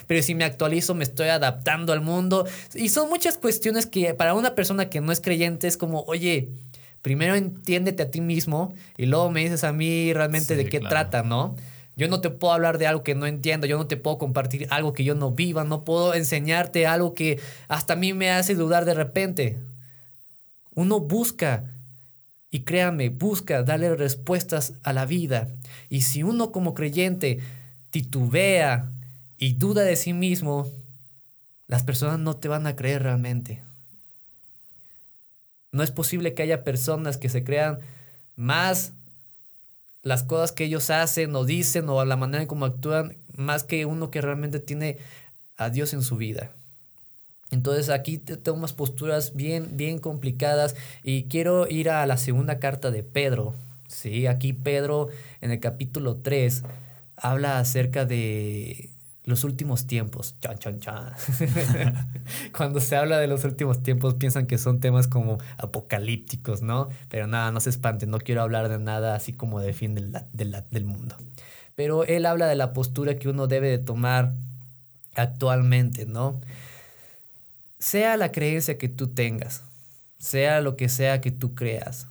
Pero 0.07 0.23
si 0.23 0.35
me 0.35 0.45
actualizo 0.45 0.95
me 0.95 1.05
estoy 1.05 1.29
adaptando 1.29 1.93
al 1.93 2.01
mundo. 2.01 2.47
Y 2.75 2.89
son 2.89 3.09
muchas 3.09 3.39
cuestiones 3.39 3.87
que 3.87 4.15
para 4.15 4.35
una 4.35 4.55
persona 4.55 4.91
que 4.91 5.01
no 5.01 5.13
es 5.13 5.21
creyente 5.21 5.67
es 5.69 5.77
como, 5.77 6.03
oye, 6.03 6.49
Primero 7.03 7.35
entiéndete 7.35 8.05
a 8.05 8.11
ti 8.11 8.21
mismo 8.21 8.73
y 8.97 9.07
luego 9.07 9.29
me 9.29 9.41
dices 9.43 9.65
a 9.65 9.73
mí 9.73 10.13
realmente 10.13 10.55
Sí, 10.55 10.63
de 10.63 10.69
qué 10.69 10.79
claro. 10.79 10.89
trata, 10.95 11.23
¿no? 11.25 11.57
Yo 11.97 12.09
no 12.09 12.21
te 12.21 12.31
puedo 12.31 12.55
hablar 12.55 12.79
de 12.79 12.87
algo 12.87 13.03
que 13.03 13.17
no 13.17 13.27
entiendo, 13.27 13.67
yo 13.67 13.77
no 13.77 13.89
te 13.89 13.97
puedo 13.97 14.19
compartir 14.19 14.69
algo 14.71 14.93
que 14.93 15.03
yo 15.05 15.17
no 15.17 15.33
viva, 15.33 15.65
no 15.65 15.85
puedo 15.85 16.15
enseñarte 16.15 16.87
algo 16.87 17.13
que 17.13 17.41
hasta 17.67 17.95
a 17.95 17.97
mí 17.97 18.13
me 18.15 18.31
hace 18.31 18.55
dudar 18.55 18.85
de 18.85 18.95
repente. 18.95 19.59
Uno 20.75 21.01
busca, 21.01 21.65
y 22.51 22.61
créame, 22.61 23.09
busca 23.09 23.63
darle 23.63 23.95
respuestas 23.97 24.75
a 24.85 24.93
la 24.93 25.05
vida. 25.05 25.49
Y 25.89 26.03
si 26.03 26.23
uno 26.23 26.53
como 26.53 26.73
creyente 26.73 27.41
titubea 27.91 28.91
y 29.43 29.55
duda 29.55 29.83
de 29.83 29.97
sí 29.97 30.13
mismo, 30.13 30.69
las 31.67 31.83
personas 31.83 32.21
no 32.21 32.37
te 32.37 32.47
van 32.47 32.69
a 32.69 32.77
creer 32.77 33.03
realmente. 33.03 33.65
No 35.73 35.83
es 35.83 35.91
posible 35.91 36.33
que 36.33 36.45
haya 36.45 36.63
personas 36.63 37.19
que 37.19 37.29
se 37.29 37.43
crean 37.43 37.81
más 38.37 38.93
las 40.03 40.23
cosas 40.23 40.53
que 40.53 40.63
ellos 40.67 40.91
hacen 40.91 41.35
o 41.35 41.45
dicen 41.45 41.89
o 41.89 42.05
la 42.05 42.15
manera 42.15 42.43
en 42.43 42.47
cómo 42.47 42.67
actúan, 42.67 43.17
más 43.37 43.65
que 43.65 43.85
uno 43.85 44.13
que 44.13 44.21
realmente 44.21 44.61
tiene 44.61 44.99
a 45.57 45.71
Dios 45.71 45.93
en 45.93 46.03
su 46.05 46.17
vida. 46.17 46.53
Entonces 47.51 47.89
aquí 47.89 48.19
te- 48.19 48.49
unas 48.53 48.75
posturas 48.75 49.35
bien, 49.35 49.77
bien 49.77 49.99
complicadas 49.99 50.77
y 51.03 51.25
quiero 51.25 51.67
ir 51.67 51.91
a 51.91 52.07
la 52.07 52.17
segunda 52.17 52.61
carta 52.61 52.93
de 52.93 53.03
Pedro. 53.03 53.57
Sí, 53.89 54.29
aquí 54.29 54.53
Pedro 54.53 55.09
en 55.41 55.51
el 55.51 55.59
capítulo 55.59 56.19
3 56.19 56.63
habla 57.17 57.59
acerca 57.59 58.05
de 58.05 58.93
los 59.25 59.45
últimos 59.45 59.87
tiempos. 59.87 60.35
Chan, 60.41 60.59
chan, 60.59 60.81
chan. 60.81 61.13
Cuando 62.57 62.81
se 62.81 62.97
habla 62.97 63.19
de 63.19 63.27
los 63.27 63.45
últimos 63.45 63.83
tiempos 63.83 64.15
piensan 64.15 64.47
que 64.47 64.59
son 64.59 64.81
temas 64.81 65.09
como 65.09 65.39
apocalípticos, 65.59 66.63
¿no? 66.63 66.89
Pero 67.09 67.27
nada, 67.27 67.53
no 67.53 67.61
se 67.61 67.71
espanten, 67.71 68.11
no 68.11 68.19
quiero 68.19 68.43
hablar 68.43 68.69
de 68.69 68.79
nada 68.79 69.15
así 69.15 69.33
como 69.33 69.61
de 69.61 69.73
fin 69.73 69.95
del, 69.95 70.13
del, 70.33 70.57
del 70.71 70.85
mundo. 70.85 71.17
Pero 71.77 72.05
él 72.05 72.27
habla 72.27 72.47
de 72.47 72.57
la 72.57 72.73
postura 72.73 73.17
que 73.17 73.29
uno 73.29 73.47
debe 73.47 73.69
de 73.69 73.79
tomar 73.79 74.33
actualmente, 75.15 76.07
¿no? 76.07 76.41
Sea 77.79 78.17
la 78.17 78.33
creencia 78.33 78.79
que 78.79 78.89
tú 78.89 79.09
tengas, 79.09 79.63
sea 80.19 80.61
lo 80.61 80.77
que 80.77 80.89
sea 80.89 81.21
que 81.21 81.31
tú 81.31 81.55
creas, 81.55 82.07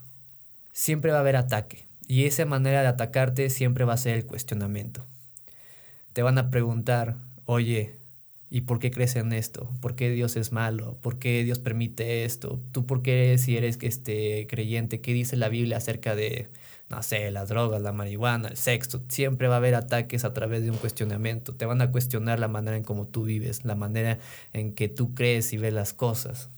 siempre 0.73 1.11
va 1.11 1.17
a 1.17 1.21
haber 1.21 1.35
ataque. 1.35 1.85
Y 2.07 2.25
esa 2.25 2.45
manera 2.45 2.81
de 2.81 2.89
atacarte 2.89 3.49
siempre 3.49 3.85
va 3.85 3.93
a 3.93 3.97
ser 3.97 4.15
el 4.15 4.25
cuestionamiento. 4.25 5.05
Te 6.13 6.23
van 6.23 6.37
a 6.37 6.49
preguntar, 6.49 7.17
oye, 7.45 7.95
¿y 8.49 8.61
por 8.61 8.79
qué 8.79 8.91
crees 8.91 9.15
en 9.15 9.31
esto? 9.31 9.69
¿Por 9.79 9.95
qué 9.95 10.09
Dios 10.09 10.35
es 10.35 10.51
malo? 10.51 10.97
¿Por 11.01 11.19
qué 11.19 11.43
Dios 11.43 11.59
permite 11.59 12.25
esto? 12.25 12.59
¿Tú 12.73 12.85
por 12.85 13.01
qué 13.01 13.37
si 13.37 13.55
eres 13.55 13.79
este, 13.81 14.45
creyente? 14.47 14.99
¿Qué 14.99 15.13
dice 15.13 15.37
la 15.37 15.47
Biblia 15.47 15.77
acerca 15.77 16.15
de, 16.15 16.49
no 16.89 17.01
sé, 17.01 17.31
las 17.31 17.47
drogas, 17.47 17.81
la 17.81 17.93
marihuana, 17.93 18.49
el 18.49 18.57
sexo? 18.57 19.01
Siempre 19.07 19.47
va 19.47 19.55
a 19.55 19.57
haber 19.57 19.75
ataques 19.75 20.25
a 20.25 20.33
través 20.33 20.63
de 20.63 20.71
un 20.71 20.77
cuestionamiento. 20.77 21.53
Te 21.53 21.65
van 21.65 21.81
a 21.81 21.91
cuestionar 21.91 22.39
la 22.39 22.49
manera 22.49 22.75
en 22.75 22.83
cómo 22.83 23.07
tú 23.07 23.23
vives, 23.23 23.63
la 23.63 23.75
manera 23.75 24.19
en 24.51 24.73
que 24.73 24.89
tú 24.89 25.15
crees 25.15 25.53
y 25.53 25.57
ves 25.57 25.73
las 25.73 25.93
cosas. 25.93 26.49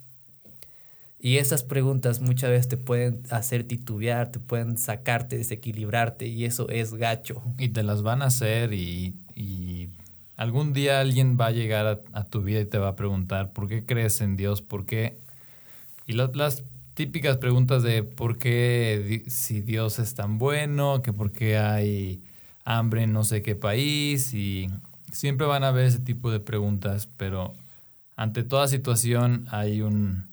Y 1.19 1.37
esas 1.37 1.63
preguntas 1.63 2.19
muchas 2.19 2.49
veces 2.49 2.67
te 2.67 2.75
pueden 2.75 3.21
hacer 3.29 3.63
titubear, 3.63 4.29
te 4.29 4.39
pueden 4.39 4.77
sacarte, 4.77 5.37
desequilibrarte 5.37 6.27
y 6.27 6.43
eso 6.43 6.67
es 6.67 6.95
gacho. 6.95 7.41
Y 7.57 7.69
te 7.69 7.81
las 7.81 8.01
van 8.01 8.21
a 8.21 8.25
hacer 8.25 8.73
y, 8.73 9.15
y 9.35 9.89
algún 10.37 10.73
día 10.73 10.99
alguien 10.99 11.37
va 11.39 11.47
a 11.47 11.51
llegar 11.51 12.03
a, 12.13 12.23
tu 12.25 12.41
vida 12.41 12.61
y 12.61 12.65
te 12.65 12.77
va 12.77 12.89
a 12.89 12.95
preguntar, 12.95 13.53
¿por 13.53 13.67
qué 13.67 13.85
crees 13.85 14.21
en 14.21 14.35
Dios? 14.35 14.61
¿Por 14.61 14.85
qué? 14.85 15.17
Y 16.05 16.13
las 16.13 16.63
típicas 16.93 17.37
preguntas 17.37 17.83
de 17.83 18.03
por 18.03 18.37
qué 18.37 19.23
si 19.27 19.61
Dios 19.61 19.99
es 19.99 20.15
tan 20.15 20.37
bueno, 20.37 21.01
que 21.01 21.13
por 21.13 21.31
qué 21.31 21.57
hay 21.57 22.21
hambre 22.65 23.03
en 23.03 23.13
no 23.13 23.23
sé 23.23 23.41
qué 23.41 23.55
país 23.55 24.33
y 24.33 24.69
siempre 25.11 25.47
van 25.47 25.63
a 25.63 25.69
haber 25.69 25.85
ese 25.85 25.99
tipo 25.99 26.31
de 26.31 26.39
preguntas, 26.39 27.07
pero 27.17 27.53
ante 28.15 28.43
toda 28.43 28.67
situación 28.67 29.47
hay 29.51 29.81
un 29.81 30.27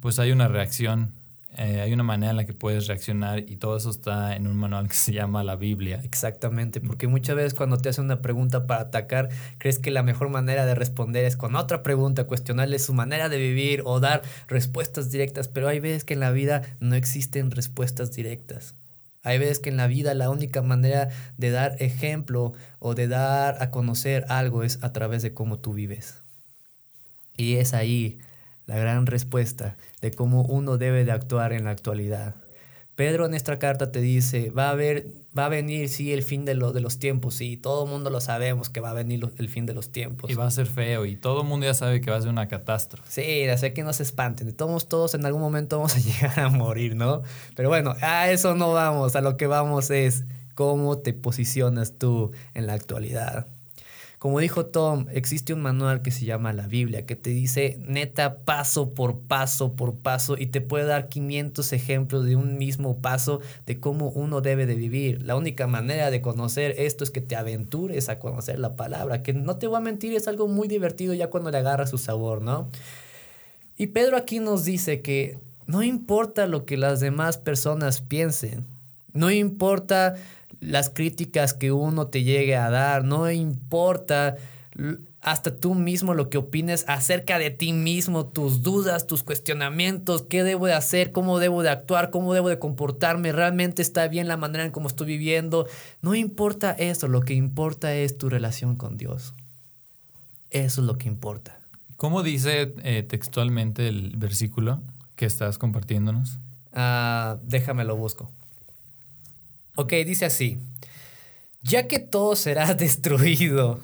pues 0.00 0.18
hay 0.18 0.32
una 0.32 0.48
reacción, 0.48 1.12
eh, 1.56 1.80
hay 1.80 1.92
una 1.92 2.02
manera 2.02 2.30
en 2.30 2.36
la 2.36 2.44
que 2.44 2.52
puedes 2.52 2.86
reaccionar 2.86 3.38
y 3.38 3.56
todo 3.56 3.76
eso 3.76 3.90
está 3.90 4.34
en 4.34 4.46
un 4.46 4.56
manual 4.56 4.88
que 4.88 4.94
se 4.94 5.12
llama 5.12 5.44
la 5.44 5.56
Biblia. 5.56 6.00
Exactamente, 6.02 6.80
porque 6.80 7.06
muchas 7.06 7.36
veces 7.36 7.54
cuando 7.54 7.76
te 7.76 7.88
hacen 7.88 8.06
una 8.06 8.22
pregunta 8.22 8.66
para 8.66 8.82
atacar, 8.82 9.28
crees 9.58 9.78
que 9.78 9.90
la 9.90 10.02
mejor 10.02 10.30
manera 10.30 10.66
de 10.66 10.74
responder 10.74 11.24
es 11.24 11.36
con 11.36 11.54
otra 11.54 11.82
pregunta, 11.82 12.24
cuestionarle 12.24 12.78
su 12.78 12.94
manera 12.94 13.28
de 13.28 13.38
vivir 13.38 13.82
o 13.84 14.00
dar 14.00 14.22
respuestas 14.48 15.10
directas, 15.10 15.48
pero 15.48 15.68
hay 15.68 15.80
veces 15.80 16.04
que 16.04 16.14
en 16.14 16.20
la 16.20 16.32
vida 16.32 16.62
no 16.80 16.96
existen 16.96 17.50
respuestas 17.50 18.12
directas. 18.12 18.74
Hay 19.22 19.38
veces 19.38 19.58
que 19.58 19.70
en 19.70 19.78
la 19.78 19.86
vida 19.86 20.12
la 20.14 20.30
única 20.30 20.60
manera 20.60 21.08
de 21.38 21.50
dar 21.50 21.76
ejemplo 21.80 22.52
o 22.78 22.94
de 22.94 23.08
dar 23.08 23.62
a 23.62 23.70
conocer 23.70 24.26
algo 24.28 24.64
es 24.64 24.78
a 24.82 24.92
través 24.92 25.22
de 25.22 25.32
cómo 25.32 25.58
tú 25.58 25.72
vives. 25.72 26.22
Y 27.36 27.54
es 27.56 27.74
ahí 27.74 28.18
la 28.66 28.78
gran 28.78 29.06
respuesta 29.06 29.76
de 30.00 30.10
cómo 30.10 30.42
uno 30.42 30.78
debe 30.78 31.04
de 31.04 31.12
actuar 31.12 31.52
en 31.52 31.64
la 31.64 31.70
actualidad. 31.70 32.34
Pedro 32.96 33.26
en 33.26 33.34
esta 33.34 33.58
carta 33.58 33.90
te 33.90 34.00
dice, 34.00 34.50
va 34.50 34.68
a 34.68 34.70
haber, 34.70 35.06
va 35.36 35.46
a 35.46 35.48
venir, 35.48 35.88
sí, 35.88 36.12
el 36.12 36.22
fin 36.22 36.44
de, 36.44 36.54
lo- 36.54 36.72
de 36.72 36.80
los 36.80 37.00
tiempos, 37.00 37.34
sí, 37.34 37.56
todo 37.56 37.84
el 37.86 37.90
mundo 37.90 38.08
lo 38.08 38.20
sabemos 38.20 38.70
que 38.70 38.78
va 38.78 38.90
a 38.90 38.92
venir 38.92 39.18
lo- 39.18 39.32
el 39.36 39.48
fin 39.48 39.66
de 39.66 39.74
los 39.74 39.90
tiempos. 39.90 40.30
Y 40.30 40.34
va 40.34 40.46
a 40.46 40.50
ser 40.52 40.66
feo 40.66 41.04
y 41.04 41.16
todo 41.16 41.42
el 41.42 41.48
mundo 41.48 41.66
ya 41.66 41.74
sabe 41.74 42.00
que 42.00 42.12
va 42.12 42.18
a 42.18 42.20
ser 42.20 42.30
una 42.30 42.46
catástrofe. 42.46 43.10
Sí, 43.10 43.48
así 43.48 43.72
que 43.72 43.82
no 43.82 43.92
se 43.92 44.04
espanten, 44.04 44.46
de 44.46 44.52
todos, 44.52 44.86
todos 44.88 45.14
en 45.14 45.26
algún 45.26 45.42
momento 45.42 45.76
vamos 45.78 45.96
a 45.96 45.98
llegar 45.98 46.38
a 46.38 46.48
morir, 46.50 46.94
¿no? 46.94 47.22
Pero 47.56 47.68
bueno, 47.68 47.96
a 48.00 48.30
eso 48.30 48.54
no 48.54 48.72
vamos, 48.72 49.16
a 49.16 49.22
lo 49.22 49.36
que 49.36 49.48
vamos 49.48 49.90
es 49.90 50.22
cómo 50.54 50.98
te 50.98 51.14
posicionas 51.14 51.94
tú 51.98 52.30
en 52.54 52.68
la 52.68 52.74
actualidad. 52.74 53.48
Como 54.24 54.40
dijo 54.40 54.64
Tom, 54.64 55.04
existe 55.12 55.52
un 55.52 55.60
manual 55.60 56.00
que 56.00 56.10
se 56.10 56.24
llama 56.24 56.54
la 56.54 56.66
Biblia, 56.66 57.04
que 57.04 57.14
te 57.14 57.28
dice 57.28 57.76
neta 57.86 58.38
paso 58.38 58.94
por 58.94 59.18
paso 59.18 59.74
por 59.74 59.96
paso 59.96 60.38
y 60.38 60.46
te 60.46 60.62
puede 60.62 60.86
dar 60.86 61.10
500 61.10 61.74
ejemplos 61.74 62.24
de 62.24 62.34
un 62.34 62.56
mismo 62.56 63.02
paso 63.02 63.42
de 63.66 63.78
cómo 63.78 64.08
uno 64.08 64.40
debe 64.40 64.64
de 64.64 64.76
vivir. 64.76 65.20
La 65.20 65.36
única 65.36 65.66
manera 65.66 66.10
de 66.10 66.22
conocer 66.22 66.74
esto 66.78 67.04
es 67.04 67.10
que 67.10 67.20
te 67.20 67.36
aventures 67.36 68.08
a 68.08 68.18
conocer 68.18 68.58
la 68.58 68.76
palabra, 68.76 69.22
que 69.22 69.34
no 69.34 69.58
te 69.58 69.66
voy 69.66 69.76
a 69.76 69.80
mentir, 69.80 70.14
es 70.14 70.26
algo 70.26 70.48
muy 70.48 70.68
divertido 70.68 71.12
ya 71.12 71.28
cuando 71.28 71.50
le 71.50 71.58
agarra 71.58 71.86
su 71.86 71.98
sabor, 71.98 72.40
¿no? 72.40 72.70
Y 73.76 73.88
Pedro 73.88 74.16
aquí 74.16 74.40
nos 74.40 74.64
dice 74.64 75.02
que 75.02 75.36
no 75.66 75.82
importa 75.82 76.46
lo 76.46 76.64
que 76.64 76.78
las 76.78 76.98
demás 77.00 77.36
personas 77.36 78.00
piensen, 78.00 78.64
no 79.12 79.30
importa 79.30 80.14
las 80.64 80.90
críticas 80.90 81.54
que 81.54 81.72
uno 81.72 82.06
te 82.08 82.22
llegue 82.22 82.56
a 82.56 82.70
dar, 82.70 83.04
no 83.04 83.30
importa 83.30 84.36
hasta 85.20 85.56
tú 85.56 85.74
mismo 85.74 86.14
lo 86.14 86.28
que 86.28 86.36
opines 86.36 86.84
acerca 86.88 87.38
de 87.38 87.50
ti 87.50 87.72
mismo, 87.72 88.26
tus 88.26 88.62
dudas, 88.62 89.06
tus 89.06 89.22
cuestionamientos, 89.22 90.22
qué 90.22 90.42
debo 90.42 90.66
de 90.66 90.74
hacer, 90.74 91.12
cómo 91.12 91.38
debo 91.38 91.62
de 91.62 91.70
actuar, 91.70 92.10
cómo 92.10 92.34
debo 92.34 92.48
de 92.48 92.58
comportarme, 92.58 93.32
realmente 93.32 93.82
está 93.82 94.08
bien 94.08 94.28
la 94.28 94.36
manera 94.36 94.64
en 94.64 94.72
cómo 94.72 94.88
estoy 94.88 95.06
viviendo. 95.06 95.66
No 96.02 96.14
importa 96.14 96.72
eso, 96.72 97.08
lo 97.08 97.20
que 97.20 97.34
importa 97.34 97.94
es 97.94 98.18
tu 98.18 98.28
relación 98.28 98.76
con 98.76 98.96
Dios. 98.96 99.34
Eso 100.50 100.80
es 100.80 100.86
lo 100.86 100.98
que 100.98 101.08
importa. 101.08 101.58
¿Cómo 101.96 102.22
dice 102.22 102.74
eh, 102.82 103.02
textualmente 103.02 103.88
el 103.88 104.16
versículo 104.16 104.82
que 105.16 105.26
estás 105.26 105.56
compartiéndonos? 105.56 106.38
Ah, 106.72 107.38
déjame 107.42 107.84
lo 107.84 107.96
busco. 107.96 108.30
Ok, 109.76 109.92
dice 110.06 110.24
así. 110.24 110.58
Ya 111.62 111.88
que 111.88 111.98
todo 111.98 112.36
será 112.36 112.74
destruido, 112.74 113.80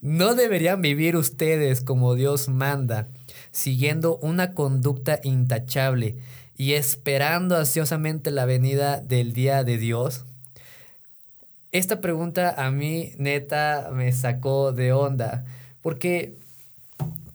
¿no 0.00 0.34
deberían 0.34 0.82
vivir 0.82 1.16
ustedes 1.16 1.80
como 1.80 2.14
Dios 2.14 2.48
manda, 2.48 3.06
siguiendo 3.52 4.16
una 4.16 4.52
conducta 4.52 5.20
intachable 5.22 6.16
y 6.56 6.72
esperando 6.72 7.56
ansiosamente 7.56 8.30
la 8.30 8.44
venida 8.44 9.00
del 9.00 9.32
día 9.32 9.64
de 9.64 9.78
Dios? 9.78 10.24
Esta 11.72 12.00
pregunta 12.00 12.54
a 12.56 12.70
mí 12.70 13.12
neta 13.16 13.90
me 13.92 14.12
sacó 14.12 14.72
de 14.72 14.92
onda, 14.92 15.44
porque 15.80 16.34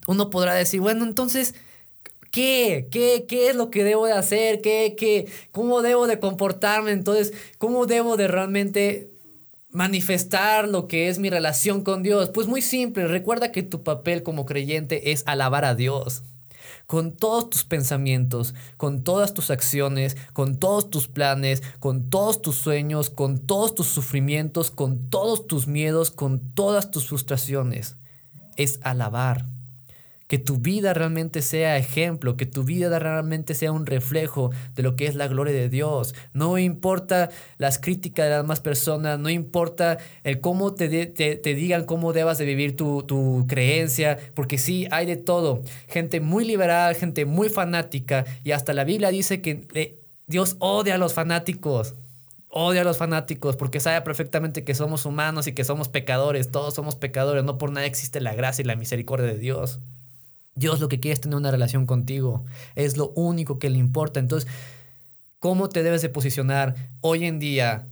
uno 0.08 0.30
podrá 0.30 0.54
decir, 0.54 0.82
bueno, 0.82 1.04
entonces, 1.06 1.56
¿qué? 2.32 2.88
¿Qué, 2.92 3.26
qué 3.28 3.50
es 3.50 3.56
lo 3.56 3.70
que 3.70 3.84
debo 3.84 4.06
de 4.06 4.14
hacer? 4.14 4.62
¿Qué, 4.62 4.96
qué, 4.98 5.28
¿Cómo 5.52 5.82
debo 5.82 6.08
de 6.08 6.20
comportarme? 6.20 6.92
Entonces, 6.92 7.34
¿cómo 7.58 7.86
debo 7.86 8.18
de 8.18 8.28
realmente 8.28 9.10
manifestar 9.72 10.68
lo 10.68 10.88
que 10.88 11.10
es 11.10 11.20
mi 11.20 11.30
relación 11.30 11.84
con 11.84 12.04
Dios? 12.04 12.30
Pues 12.30 12.48
muy 12.48 12.62
simple, 12.62 13.08
recuerda 13.08 13.52
que 13.52 13.64
tu 13.64 13.84
papel 13.84 14.24
como 14.24 14.46
creyente 14.46 15.12
es 15.12 15.24
alabar 15.26 15.66
a 15.66 15.76
Dios. 15.76 16.24
Con 16.86 17.12
todos 17.12 17.52
tus 17.52 17.64
pensamientos, 17.66 18.56
con 18.76 19.04
todas 19.04 19.36
tus 19.36 19.52
acciones, 19.52 20.18
con 20.34 20.58
todos 20.58 20.90
tus 20.90 21.08
planes, 21.08 21.62
con 21.80 22.10
todos 22.10 22.42
tus 22.42 22.56
sueños, 22.56 23.12
con 23.12 23.46
todos 23.46 23.76
tus 23.76 23.88
sufrimientos, 23.88 24.72
con 24.72 25.10
todos 25.10 25.46
tus 25.46 25.68
miedos, 25.68 26.10
con 26.10 26.40
todas 26.56 26.90
tus 26.90 27.08
frustraciones. 27.08 27.96
Es 28.56 28.80
alabar 28.82 29.46
que 30.30 30.38
tu 30.38 30.58
vida 30.58 30.94
realmente 30.94 31.42
sea 31.42 31.78
ejemplo, 31.78 32.38
que 32.38 32.46
tu 32.46 32.64
vida 32.64 33.00
realmente 33.00 33.56
sea 33.56 33.72
un 33.72 33.88
reflejo 33.88 34.52
de 34.76 34.84
lo 34.84 34.96
que 34.96 35.08
es 35.08 35.16
la 35.16 35.28
gloria 35.28 35.56
de 35.56 35.70
Dios. 35.70 36.14
No 36.34 36.60
importa 36.60 37.32
las 37.58 37.80
críticas 37.80 38.28
de 38.28 38.30
las 38.30 38.44
demás 38.44 38.60
personas, 38.60 39.18
no 39.18 39.32
importa 39.32 39.98
el 40.24 40.40
cómo 40.40 40.76
te, 40.76 40.88
digan 40.88 41.86
cómo 41.86 42.14
debas 42.14 42.38
de 42.38 42.46
vivir 42.46 42.78
tu, 42.78 43.02
tu 43.02 43.48
creencia, 43.50 44.20
porque 44.36 44.60
sí, 44.60 44.88
hay 44.92 45.08
de 45.08 45.18
todo. 45.18 45.64
Gente 45.88 46.20
muy 46.20 46.46
liberal, 46.46 46.94
gente 46.94 47.26
muy 47.26 47.50
fanática, 47.50 48.24
y 48.44 48.52
hasta 48.52 48.74
la 48.74 48.84
Biblia 48.84 49.10
dice 49.10 49.42
que 49.42 49.66
eh, 49.74 49.98
Dios 50.28 50.58
odia 50.60 50.94
a 50.96 50.98
los 51.00 51.16
fanáticos 51.16 51.96
odia 52.52 52.82
a 52.82 52.84
los 52.84 52.98
fanáticos 52.98 53.56
porque 53.56 53.80
sabe 53.80 54.02
perfectamente 54.02 54.64
que 54.64 54.74
somos 54.74 55.06
humanos 55.06 55.46
y 55.46 55.54
que 55.54 55.64
somos 55.64 55.88
pecadores, 55.88 56.50
todos 56.50 56.74
somos 56.74 56.96
pecadores, 56.96 57.44
no 57.44 57.60
por 57.60 57.72
nada 57.72 57.86
existe 57.86 58.22
la 58.22 58.34
gracia 58.34 58.64
y 58.64 58.66
la 58.66 58.76
misericordia 58.76 59.28
de 59.28 59.38
Dios. 59.38 59.80
Dios 60.60 60.80
lo 60.80 60.90
que 60.90 61.00
quiere 61.00 61.14
es 61.14 61.22
tener 61.22 61.38
una 61.38 61.52
relación 61.52 61.86
contigo, 61.86 62.44
es 62.76 62.98
lo 62.98 63.10
único 63.16 63.58
que 63.58 63.70
le 63.70 63.78
importa. 63.78 64.20
Entonces, 64.20 64.50
¿cómo 65.40 65.70
te 65.70 65.84
debes 65.84 66.02
de 66.02 66.10
posicionar 66.10 66.76
hoy 67.02 67.26
en 67.26 67.40
día 67.40 67.88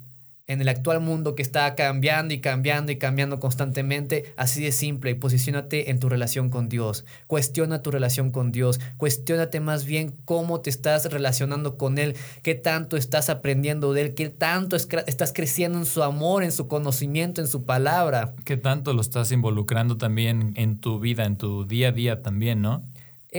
en 0.47 0.61
el 0.61 0.69
actual 0.69 1.01
mundo 1.01 1.35
que 1.35 1.41
está 1.41 1.75
cambiando 1.75 2.33
y 2.33 2.39
cambiando 2.39 2.93
y 2.93 2.97
cambiando 2.97 3.39
constantemente, 3.39 4.33
así 4.37 4.63
de 4.63 4.71
simple, 4.71 5.13
posicionate 5.13 5.91
en 5.91 5.99
tu 5.99 6.07
relación 6.07 6.49
con 6.49 6.69
Dios. 6.69 7.03
Cuestiona 7.27 7.81
tu 7.81 7.91
relación 7.91 8.31
con 8.31 8.53
Dios. 8.53 8.79
Cuestiónate 8.95 9.59
más 9.59 9.83
bien 9.85 10.15
cómo 10.23 10.61
te 10.61 10.69
estás 10.69 11.11
relacionando 11.11 11.77
con 11.77 11.97
Él, 11.97 12.15
qué 12.43 12.55
tanto 12.55 12.95
estás 12.95 13.29
aprendiendo 13.29 13.91
de 13.91 14.03
Él, 14.03 14.13
qué 14.13 14.29
tanto 14.29 14.77
estás 14.77 15.33
creciendo 15.33 15.79
en 15.79 15.85
su 15.85 16.01
amor, 16.01 16.43
en 16.43 16.53
su 16.53 16.69
conocimiento, 16.69 17.41
en 17.41 17.47
su 17.47 17.65
palabra. 17.65 18.33
Qué 18.45 18.55
tanto 18.55 18.93
lo 18.93 19.01
estás 19.01 19.33
involucrando 19.33 19.97
también 19.97 20.53
en 20.55 20.79
tu 20.79 21.01
vida, 21.01 21.25
en 21.25 21.35
tu 21.35 21.65
día 21.65 21.89
a 21.89 21.91
día 21.91 22.21
también, 22.21 22.61
¿no? 22.61 22.83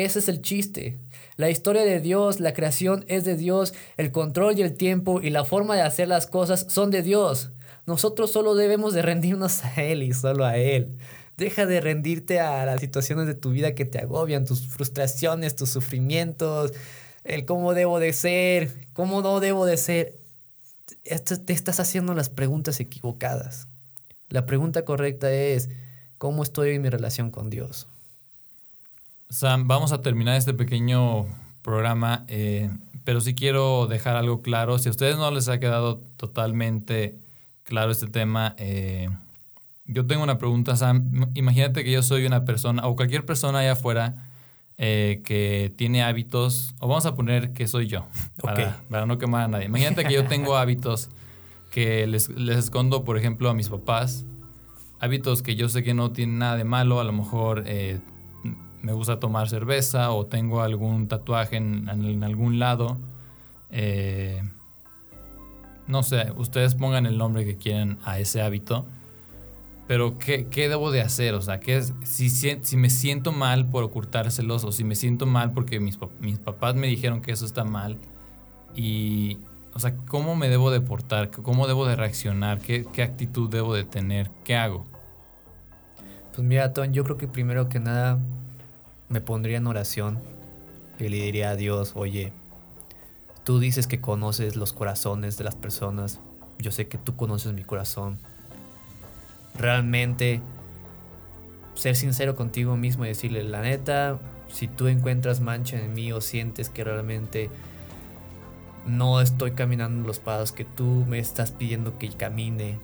Ese 0.05 0.21
es 0.21 0.29
el 0.29 0.43
chiste. 0.43 0.97
La 1.35 1.51
historia 1.51 1.83
de 1.83 1.99
Dios, 1.99 2.39
la 2.39 2.55
creación 2.55 3.05
es 3.09 3.25
de 3.25 3.37
Dios, 3.37 3.75
el 3.97 4.13
control 4.13 4.57
y 4.57 4.63
el 4.63 4.75
tiempo 4.75 5.21
y 5.21 5.31
la 5.31 5.45
forma 5.45 5.75
de 5.75 5.83
hacer 5.83 6.07
las 6.07 6.29
cosas 6.29 6.67
son 6.69 6.93
de 6.93 7.03
Dios. 7.03 7.51
Nosotros 7.85 8.31
solo 8.31 8.55
debemos 8.55 8.95
de 8.95 9.03
rendirnos 9.03 9.65
a 9.65 9.83
Él 9.83 10.05
y 10.05 10.13
solo 10.13 10.45
a 10.45 10.57
Él. 10.57 10.97
Deja 11.37 11.67
de 11.67 11.81
rendirte 11.81 12.39
a 12.39 12.65
las 12.65 12.81
situaciones 12.81 13.27
de 13.27 13.35
tu 13.35 13.51
vida 13.51 13.75
que 13.75 13.85
te 13.87 13.99
agobian, 13.99 14.45
tus 14.45 14.69
frustraciones, 14.69 15.57
tus 15.57 15.71
sufrimientos, 15.71 16.75
el 17.25 17.45
cómo 17.45 17.75
debo 17.75 17.99
de 17.99 18.13
ser, 18.13 18.71
cómo 18.93 19.21
no 19.21 19.41
debo 19.41 19.67
de 19.67 19.79
ser. 19.79 20.15
te 21.03 21.53
estás 21.53 21.81
haciendo 21.81 22.15
las 22.15 22.29
preguntas 22.29 22.79
equivocadas. 22.79 23.67
La 24.29 24.47
pregunta 24.47 24.85
correcta 24.85 25.33
es, 25.33 25.71
¿cómo 26.19 26.45
estoy 26.45 26.77
en 26.77 26.83
mi 26.83 26.89
relación 26.89 27.33
con 27.33 27.51
Dios? 27.51 27.89
Sam, 29.31 29.69
vamos 29.69 29.93
a 29.93 30.01
terminar 30.01 30.37
este 30.37 30.55
pequeño 30.55 31.27
programa, 31.61 32.25
eh, 32.29 32.71
pero 33.05 33.21
sí 33.21 33.35
quiero 33.35 33.87
dejar 33.87 34.17
algo 34.17 34.41
claro. 34.41 34.79
Si 34.79 34.89
a 34.89 34.91
ustedes 34.91 35.17
no 35.19 35.31
les 35.31 35.49
ha 35.49 35.61
quedado 35.61 35.99
totalmente 36.17 37.19
claro 37.65 37.93
este 37.93 38.07
tema, 38.07 38.55
eh, 38.57 39.11
yo 39.85 40.07
tengo 40.07 40.23
una 40.23 40.39
pregunta, 40.39 40.77
Sam. 40.77 41.31
Imagínate 41.35 41.85
que 41.85 41.93
yo 41.93 42.03
soy 42.03 42.25
una 42.25 42.47
persona, 42.47 42.87
o 42.87 42.97
cualquier 42.97 43.27
persona 43.27 43.59
allá 43.59 43.73
afuera, 43.73 44.15
eh, 44.79 45.21
que 45.27 45.75
tiene 45.77 46.03
hábitos, 46.03 46.75
o 46.81 46.89
vamos 46.89 47.05
a 47.05 47.15
poner 47.15 47.53
que 47.53 47.69
soy 47.69 47.87
yo, 47.87 48.07
para, 48.43 48.81
para, 48.89 49.05
no 49.05 49.19
quemar 49.19 49.43
a 49.43 49.49
nadie. 49.49 49.67
Imagínate 49.67 50.05
que 50.05 50.15
yo 50.15 50.25
tengo 50.25 50.57
hábitos 50.59 51.11
que 51.71 52.07
les, 52.07 52.31
les 52.31 52.57
escondo, 52.57 53.05
por 53.05 53.19
ejemplo, 53.19 53.51
a 53.51 53.55
mis 53.55 53.69
papás, 53.69 54.25
hábitos 55.01 55.43
que 55.43 55.55
yo 55.55 55.69
sé 55.69 55.83
que 55.83 55.93
no 55.93 56.13
tienen 56.13 56.39
nada 56.39 56.57
de 56.57 56.65
malo, 56.65 56.99
a 56.99 57.05
lo 57.05 57.13
mejor 57.13 57.65
me 58.83 58.93
gusta 58.93 59.21
tomar 59.21 59.49
cerveza 59.49 60.11
o 60.13 60.27
tengo 60.27 60.63
algún 60.63 61.09
tatuaje 61.09 61.57
en, 61.57 61.89
algún 62.23 62.59
lado. 62.59 62.97
Eh, 63.71 64.43
no 65.87 66.03
sé, 66.03 66.33
ustedes 66.37 66.75
pongan 66.75 67.07
el 67.07 67.19
nombre 67.19 67.45
que 67.45 67.57
quieran 67.57 67.99
a 68.05 68.19
ese 68.19 68.43
hábito. 68.43 68.87
Pero 69.89 70.19
¿qué, 70.19 70.47
debo 70.69 70.91
de 70.91 71.01
hacer? 71.01 71.35
O 71.35 71.41
sea, 71.41 71.61
¿qué 71.61 71.83
si, 72.05 72.29
si, 72.29 72.77
me 72.77 72.91
siento 72.91 73.33
mal 73.33 73.69
por 73.71 73.85
ocultárselos 73.85 74.65
o 74.65 74.71
si 74.71 74.85
me 74.85 74.95
siento 74.95 75.25
mal 75.25 75.53
porque 75.53 75.81
mis, 75.81 75.99
mis 76.21 76.39
papás 76.39 76.75
me 76.75 76.87
dijeron 76.87 77.23
que 77.23 77.33
eso 77.33 77.47
está 77.47 77.65
mal. 77.65 77.97
Y, 78.77 79.39
o 79.73 79.79
sea, 79.79 79.97
¿cómo 80.07 80.37
me 80.37 80.51
debo 80.51 80.71
de 80.71 80.83
portar? 80.83 81.31
¿Cómo 81.31 81.67
debo 81.67 81.87
de 81.87 81.97
reaccionar? 81.97 82.59
¿Qué, 82.61 82.85
qué 82.93 83.03
actitud 83.03 83.49
debo 83.49 83.75
de 83.75 83.85
tener? 83.85 84.31
¿Qué 84.45 84.57
hago? 84.57 84.85
Pues 86.35 86.47
mira, 86.47 86.75
Ton, 86.75 86.93
yo 86.93 87.03
creo 87.03 87.17
que 87.17 87.27
primero 87.27 87.71
que 87.71 87.81
nada 87.81 88.19
me 89.09 89.21
pondría 89.21 89.59
en 89.59 89.67
oración 89.67 90.19
y 90.99 91.09
le 91.09 91.17
diría 91.17 91.51
a 91.51 91.57
Dios, 91.57 91.93
oye, 91.95 92.33
tú 93.45 93.59
dices 93.59 93.87
que 93.87 94.01
conoces 94.01 94.57
los 94.57 94.73
corazones 94.73 95.39
de 95.39 95.45
las 95.45 95.55
personas, 95.55 96.21
yo 96.59 96.71
sé 96.71 96.89
que 96.89 96.99
tú 96.99 97.17
conoces 97.17 97.53
mi 97.53 97.65
corazón. 97.65 98.19
Realmente 99.55 100.41
ser 101.75 101.97
sincero 101.97 102.37
contigo 102.37 102.77
mismo 102.77 103.05
y 103.05 103.09
decirle, 103.09 103.45
la 103.45 103.63
neta, 103.63 104.19
si 104.53 104.69
tú 104.69 104.89
encuentras 104.89 105.41
mancha 105.41 105.79
en 105.79 105.95
mí 105.95 106.13
o 106.13 106.21
sientes 106.21 106.69
que 106.69 106.85
realmente 106.85 107.51
no 108.87 109.21
estoy 109.21 109.53
caminando 109.53 110.07
los 110.07 110.19
pasos 110.19 110.53
que 110.53 110.65
tú 110.65 111.05
me 111.09 111.19
estás 111.19 111.53
pidiendo 111.53 111.99
que 111.99 112.09
camine, 112.11 112.79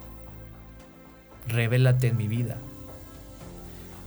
revélate 1.49 2.09
en 2.09 2.17
mi 2.17 2.29
vida. 2.29 2.57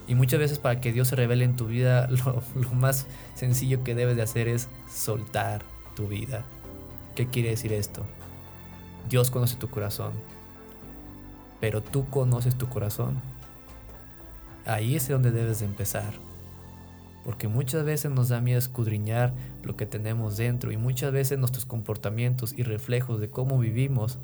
Y 0.08 0.16
muchas 0.16 0.40
veces 0.40 0.58
para 0.58 0.80
que 0.80 0.94
Dios 0.94 1.10
se 1.10 1.16
revele 1.16 1.44
en 1.44 1.56
tu 1.56 1.68
vida, 1.68 2.08
lo, 2.56 2.72
más 2.74 3.08
sencillo 3.36 3.84
que 3.84 3.96
debes 3.96 4.16
de 4.16 4.22
hacer 4.22 4.48
es 4.48 4.70
soltar 4.90 5.62
tu 5.96 6.08
vida. 6.08 6.46
¿Qué 7.16 7.28
quiere 7.28 7.50
decir 7.50 7.74
esto? 7.74 8.06
Dios 9.10 9.32
conoce 9.32 9.56
tu 9.56 9.70
corazón, 9.70 10.14
pero 11.60 11.82
tú 11.82 12.10
conoces 12.10 12.56
tu 12.56 12.70
corazón. 12.70 13.20
Ahí 14.66 14.96
es 14.96 15.08
donde 15.08 15.32
debes 15.32 15.60
de 15.60 15.66
empezar. 15.66 16.14
Porque 17.24 17.50
muchas 17.50 17.84
veces 17.84 18.12
nos 18.12 18.30
da 18.30 18.40
miedo 18.40 18.60
escudriñar 18.60 19.34
lo 19.64 19.76
que 19.76 19.86
tenemos 19.86 20.38
dentro 20.38 20.72
y 20.72 20.78
muchas 20.78 21.12
veces 21.12 21.38
nuestros 21.38 21.66
comportamientos 21.66 22.54
y 22.58 22.64
reflejos 22.64 23.20
de 23.20 23.30
cómo 23.30 23.60
vivimos 23.60 24.20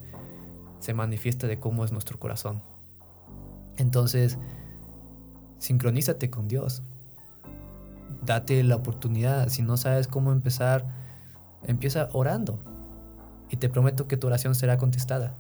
se 0.80 0.94
manifiesta 0.94 1.48
de 1.48 1.60
cómo 1.60 1.84
es 1.84 1.92
nuestro 1.92 2.18
corazón. 2.18 2.62
Entonces, 3.78 4.38
sincronízate 5.64 6.30
con 6.30 6.48
Dios. 6.50 6.82
Date 8.26 8.62
la 8.64 8.76
oportunidad. 8.76 9.48
Si 9.48 9.62
no 9.62 9.78
sabes 9.78 10.08
cómo 10.08 10.32
empezar, 10.34 10.86
empieza 11.66 12.10
orando. 12.12 12.60
Y 13.50 13.58
te 13.58 13.70
prometo 13.70 14.08
que 14.08 14.18
tu 14.18 14.28
oración 14.28 14.56
será 14.56 14.78
contestada. 14.78 15.34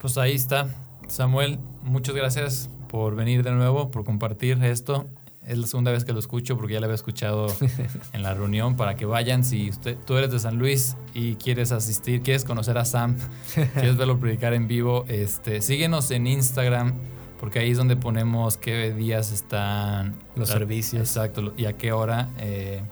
Pues 0.00 0.18
ahí 0.18 0.34
está. 0.34 0.68
Samuel, 1.08 1.58
muchas 1.82 2.16
gracias 2.16 2.68
por 2.88 3.14
venir 3.14 3.44
de 3.44 3.52
nuevo, 3.52 3.90
por 3.90 4.04
compartir 4.04 4.62
esto. 4.64 5.06
Es 5.46 5.58
la 5.58 5.68
segunda 5.68 5.92
vez 5.92 6.04
que 6.04 6.12
lo 6.12 6.18
escucho 6.18 6.56
porque 6.56 6.74
ya 6.74 6.80
lo 6.80 6.86
había 6.86 6.96
escuchado 6.96 7.46
en 8.12 8.22
la 8.22 8.34
reunión 8.34 8.76
para 8.76 8.96
que 8.96 9.06
vayan. 9.06 9.44
Si 9.44 9.70
usted, 9.70 9.96
tú 10.04 10.16
eres 10.16 10.32
de 10.32 10.40
San 10.40 10.58
Luis 10.58 10.96
y 11.14 11.36
quieres 11.36 11.70
asistir, 11.70 12.22
quieres 12.22 12.44
conocer 12.44 12.76
a 12.78 12.84
Sam, 12.84 13.16
quieres 13.54 13.96
verlo 13.96 14.18
predicar 14.18 14.54
en 14.54 14.66
vivo, 14.66 15.04
este, 15.06 15.62
síguenos 15.62 16.10
en 16.10 16.26
Instagram 16.26 16.94
porque 17.38 17.60
ahí 17.60 17.70
es 17.70 17.78
donde 17.78 17.96
ponemos 17.96 18.56
qué 18.56 18.92
días 18.92 19.30
están 19.30 20.14
los 20.34 20.48
servicios. 20.48 21.02
Exacto, 21.02 21.52
y 21.56 21.66
a 21.66 21.74
qué 21.74 21.92
hora. 21.92 22.28
Eh, 22.38 22.82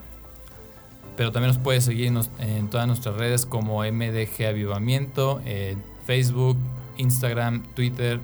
pero 1.17 1.33
también 1.33 1.49
nos 1.49 1.63
puedes 1.63 1.85
seguir 1.85 2.13
en 2.39 2.69
todas 2.69 2.87
nuestras 2.87 3.17
redes 3.17 3.47
como 3.47 3.83
MDG 3.83 4.47
Avivamiento, 4.49 5.41
Facebook, 6.07 6.57
Instagram, 6.99 7.63
Twitter, 7.75 8.21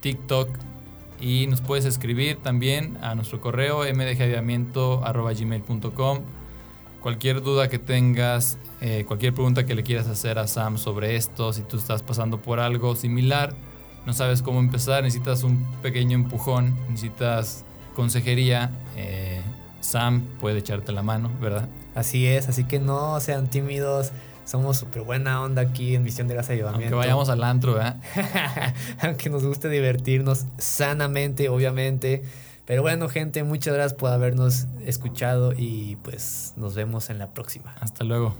TikTok 0.00 0.48
y 1.20 1.46
nos 1.46 1.60
puedes 1.60 1.84
escribir 1.84 2.36
también 2.36 2.96
a 3.02 3.14
nuestro 3.14 3.40
correo 3.40 3.82
mdjaviamiento.gmail.com 3.82 6.20
Cualquier 7.00 7.40
duda 7.40 7.68
que 7.68 7.78
tengas, 7.78 8.58
eh, 8.80 9.04
cualquier 9.06 9.32
pregunta 9.32 9.64
que 9.64 9.76
le 9.76 9.84
quieras 9.84 10.08
hacer 10.08 10.40
a 10.40 10.48
Sam 10.48 10.76
sobre 10.76 11.14
esto, 11.14 11.52
si 11.52 11.62
tú 11.62 11.76
estás 11.76 12.02
pasando 12.02 12.42
por 12.42 12.58
algo 12.58 12.96
similar, 12.96 13.54
no 14.06 14.12
sabes 14.12 14.42
cómo 14.42 14.58
empezar, 14.58 15.04
necesitas 15.04 15.44
un 15.44 15.64
pequeño 15.82 16.16
empujón, 16.16 16.76
necesitas 16.88 17.64
consejería, 17.94 18.72
eh, 18.96 19.40
Sam 19.80 20.22
puede 20.40 20.58
echarte 20.58 20.90
la 20.90 21.02
mano, 21.02 21.30
¿verdad? 21.40 21.68
Así 21.94 22.26
es, 22.26 22.48
así 22.48 22.64
que 22.64 22.80
no 22.80 23.20
sean 23.20 23.48
tímidos, 23.48 24.10
somos 24.46 24.78
súper 24.78 25.02
buena 25.02 25.42
onda 25.42 25.60
aquí 25.60 25.94
en 25.94 26.04
Misión 26.04 26.28
de 26.28 26.34
Gracia 26.34 26.54
y 26.54 26.60
Aunque 26.60 26.94
vayamos 26.94 27.28
al 27.28 27.42
antro, 27.44 27.80
¿eh? 27.82 27.94
Aunque 29.02 29.28
nos 29.28 29.44
guste 29.44 29.68
divertirnos 29.68 30.46
sanamente, 30.56 31.48
obviamente. 31.48 32.22
Pero 32.64 32.82
bueno, 32.82 33.08
gente, 33.08 33.42
muchas 33.42 33.74
gracias 33.74 33.94
por 33.94 34.10
habernos 34.10 34.66
escuchado 34.84 35.52
y 35.52 35.96
pues 35.96 36.54
nos 36.56 36.74
vemos 36.74 37.10
en 37.10 37.18
la 37.18 37.34
próxima. 37.34 37.74
Hasta 37.80 38.04
luego. 38.04 38.34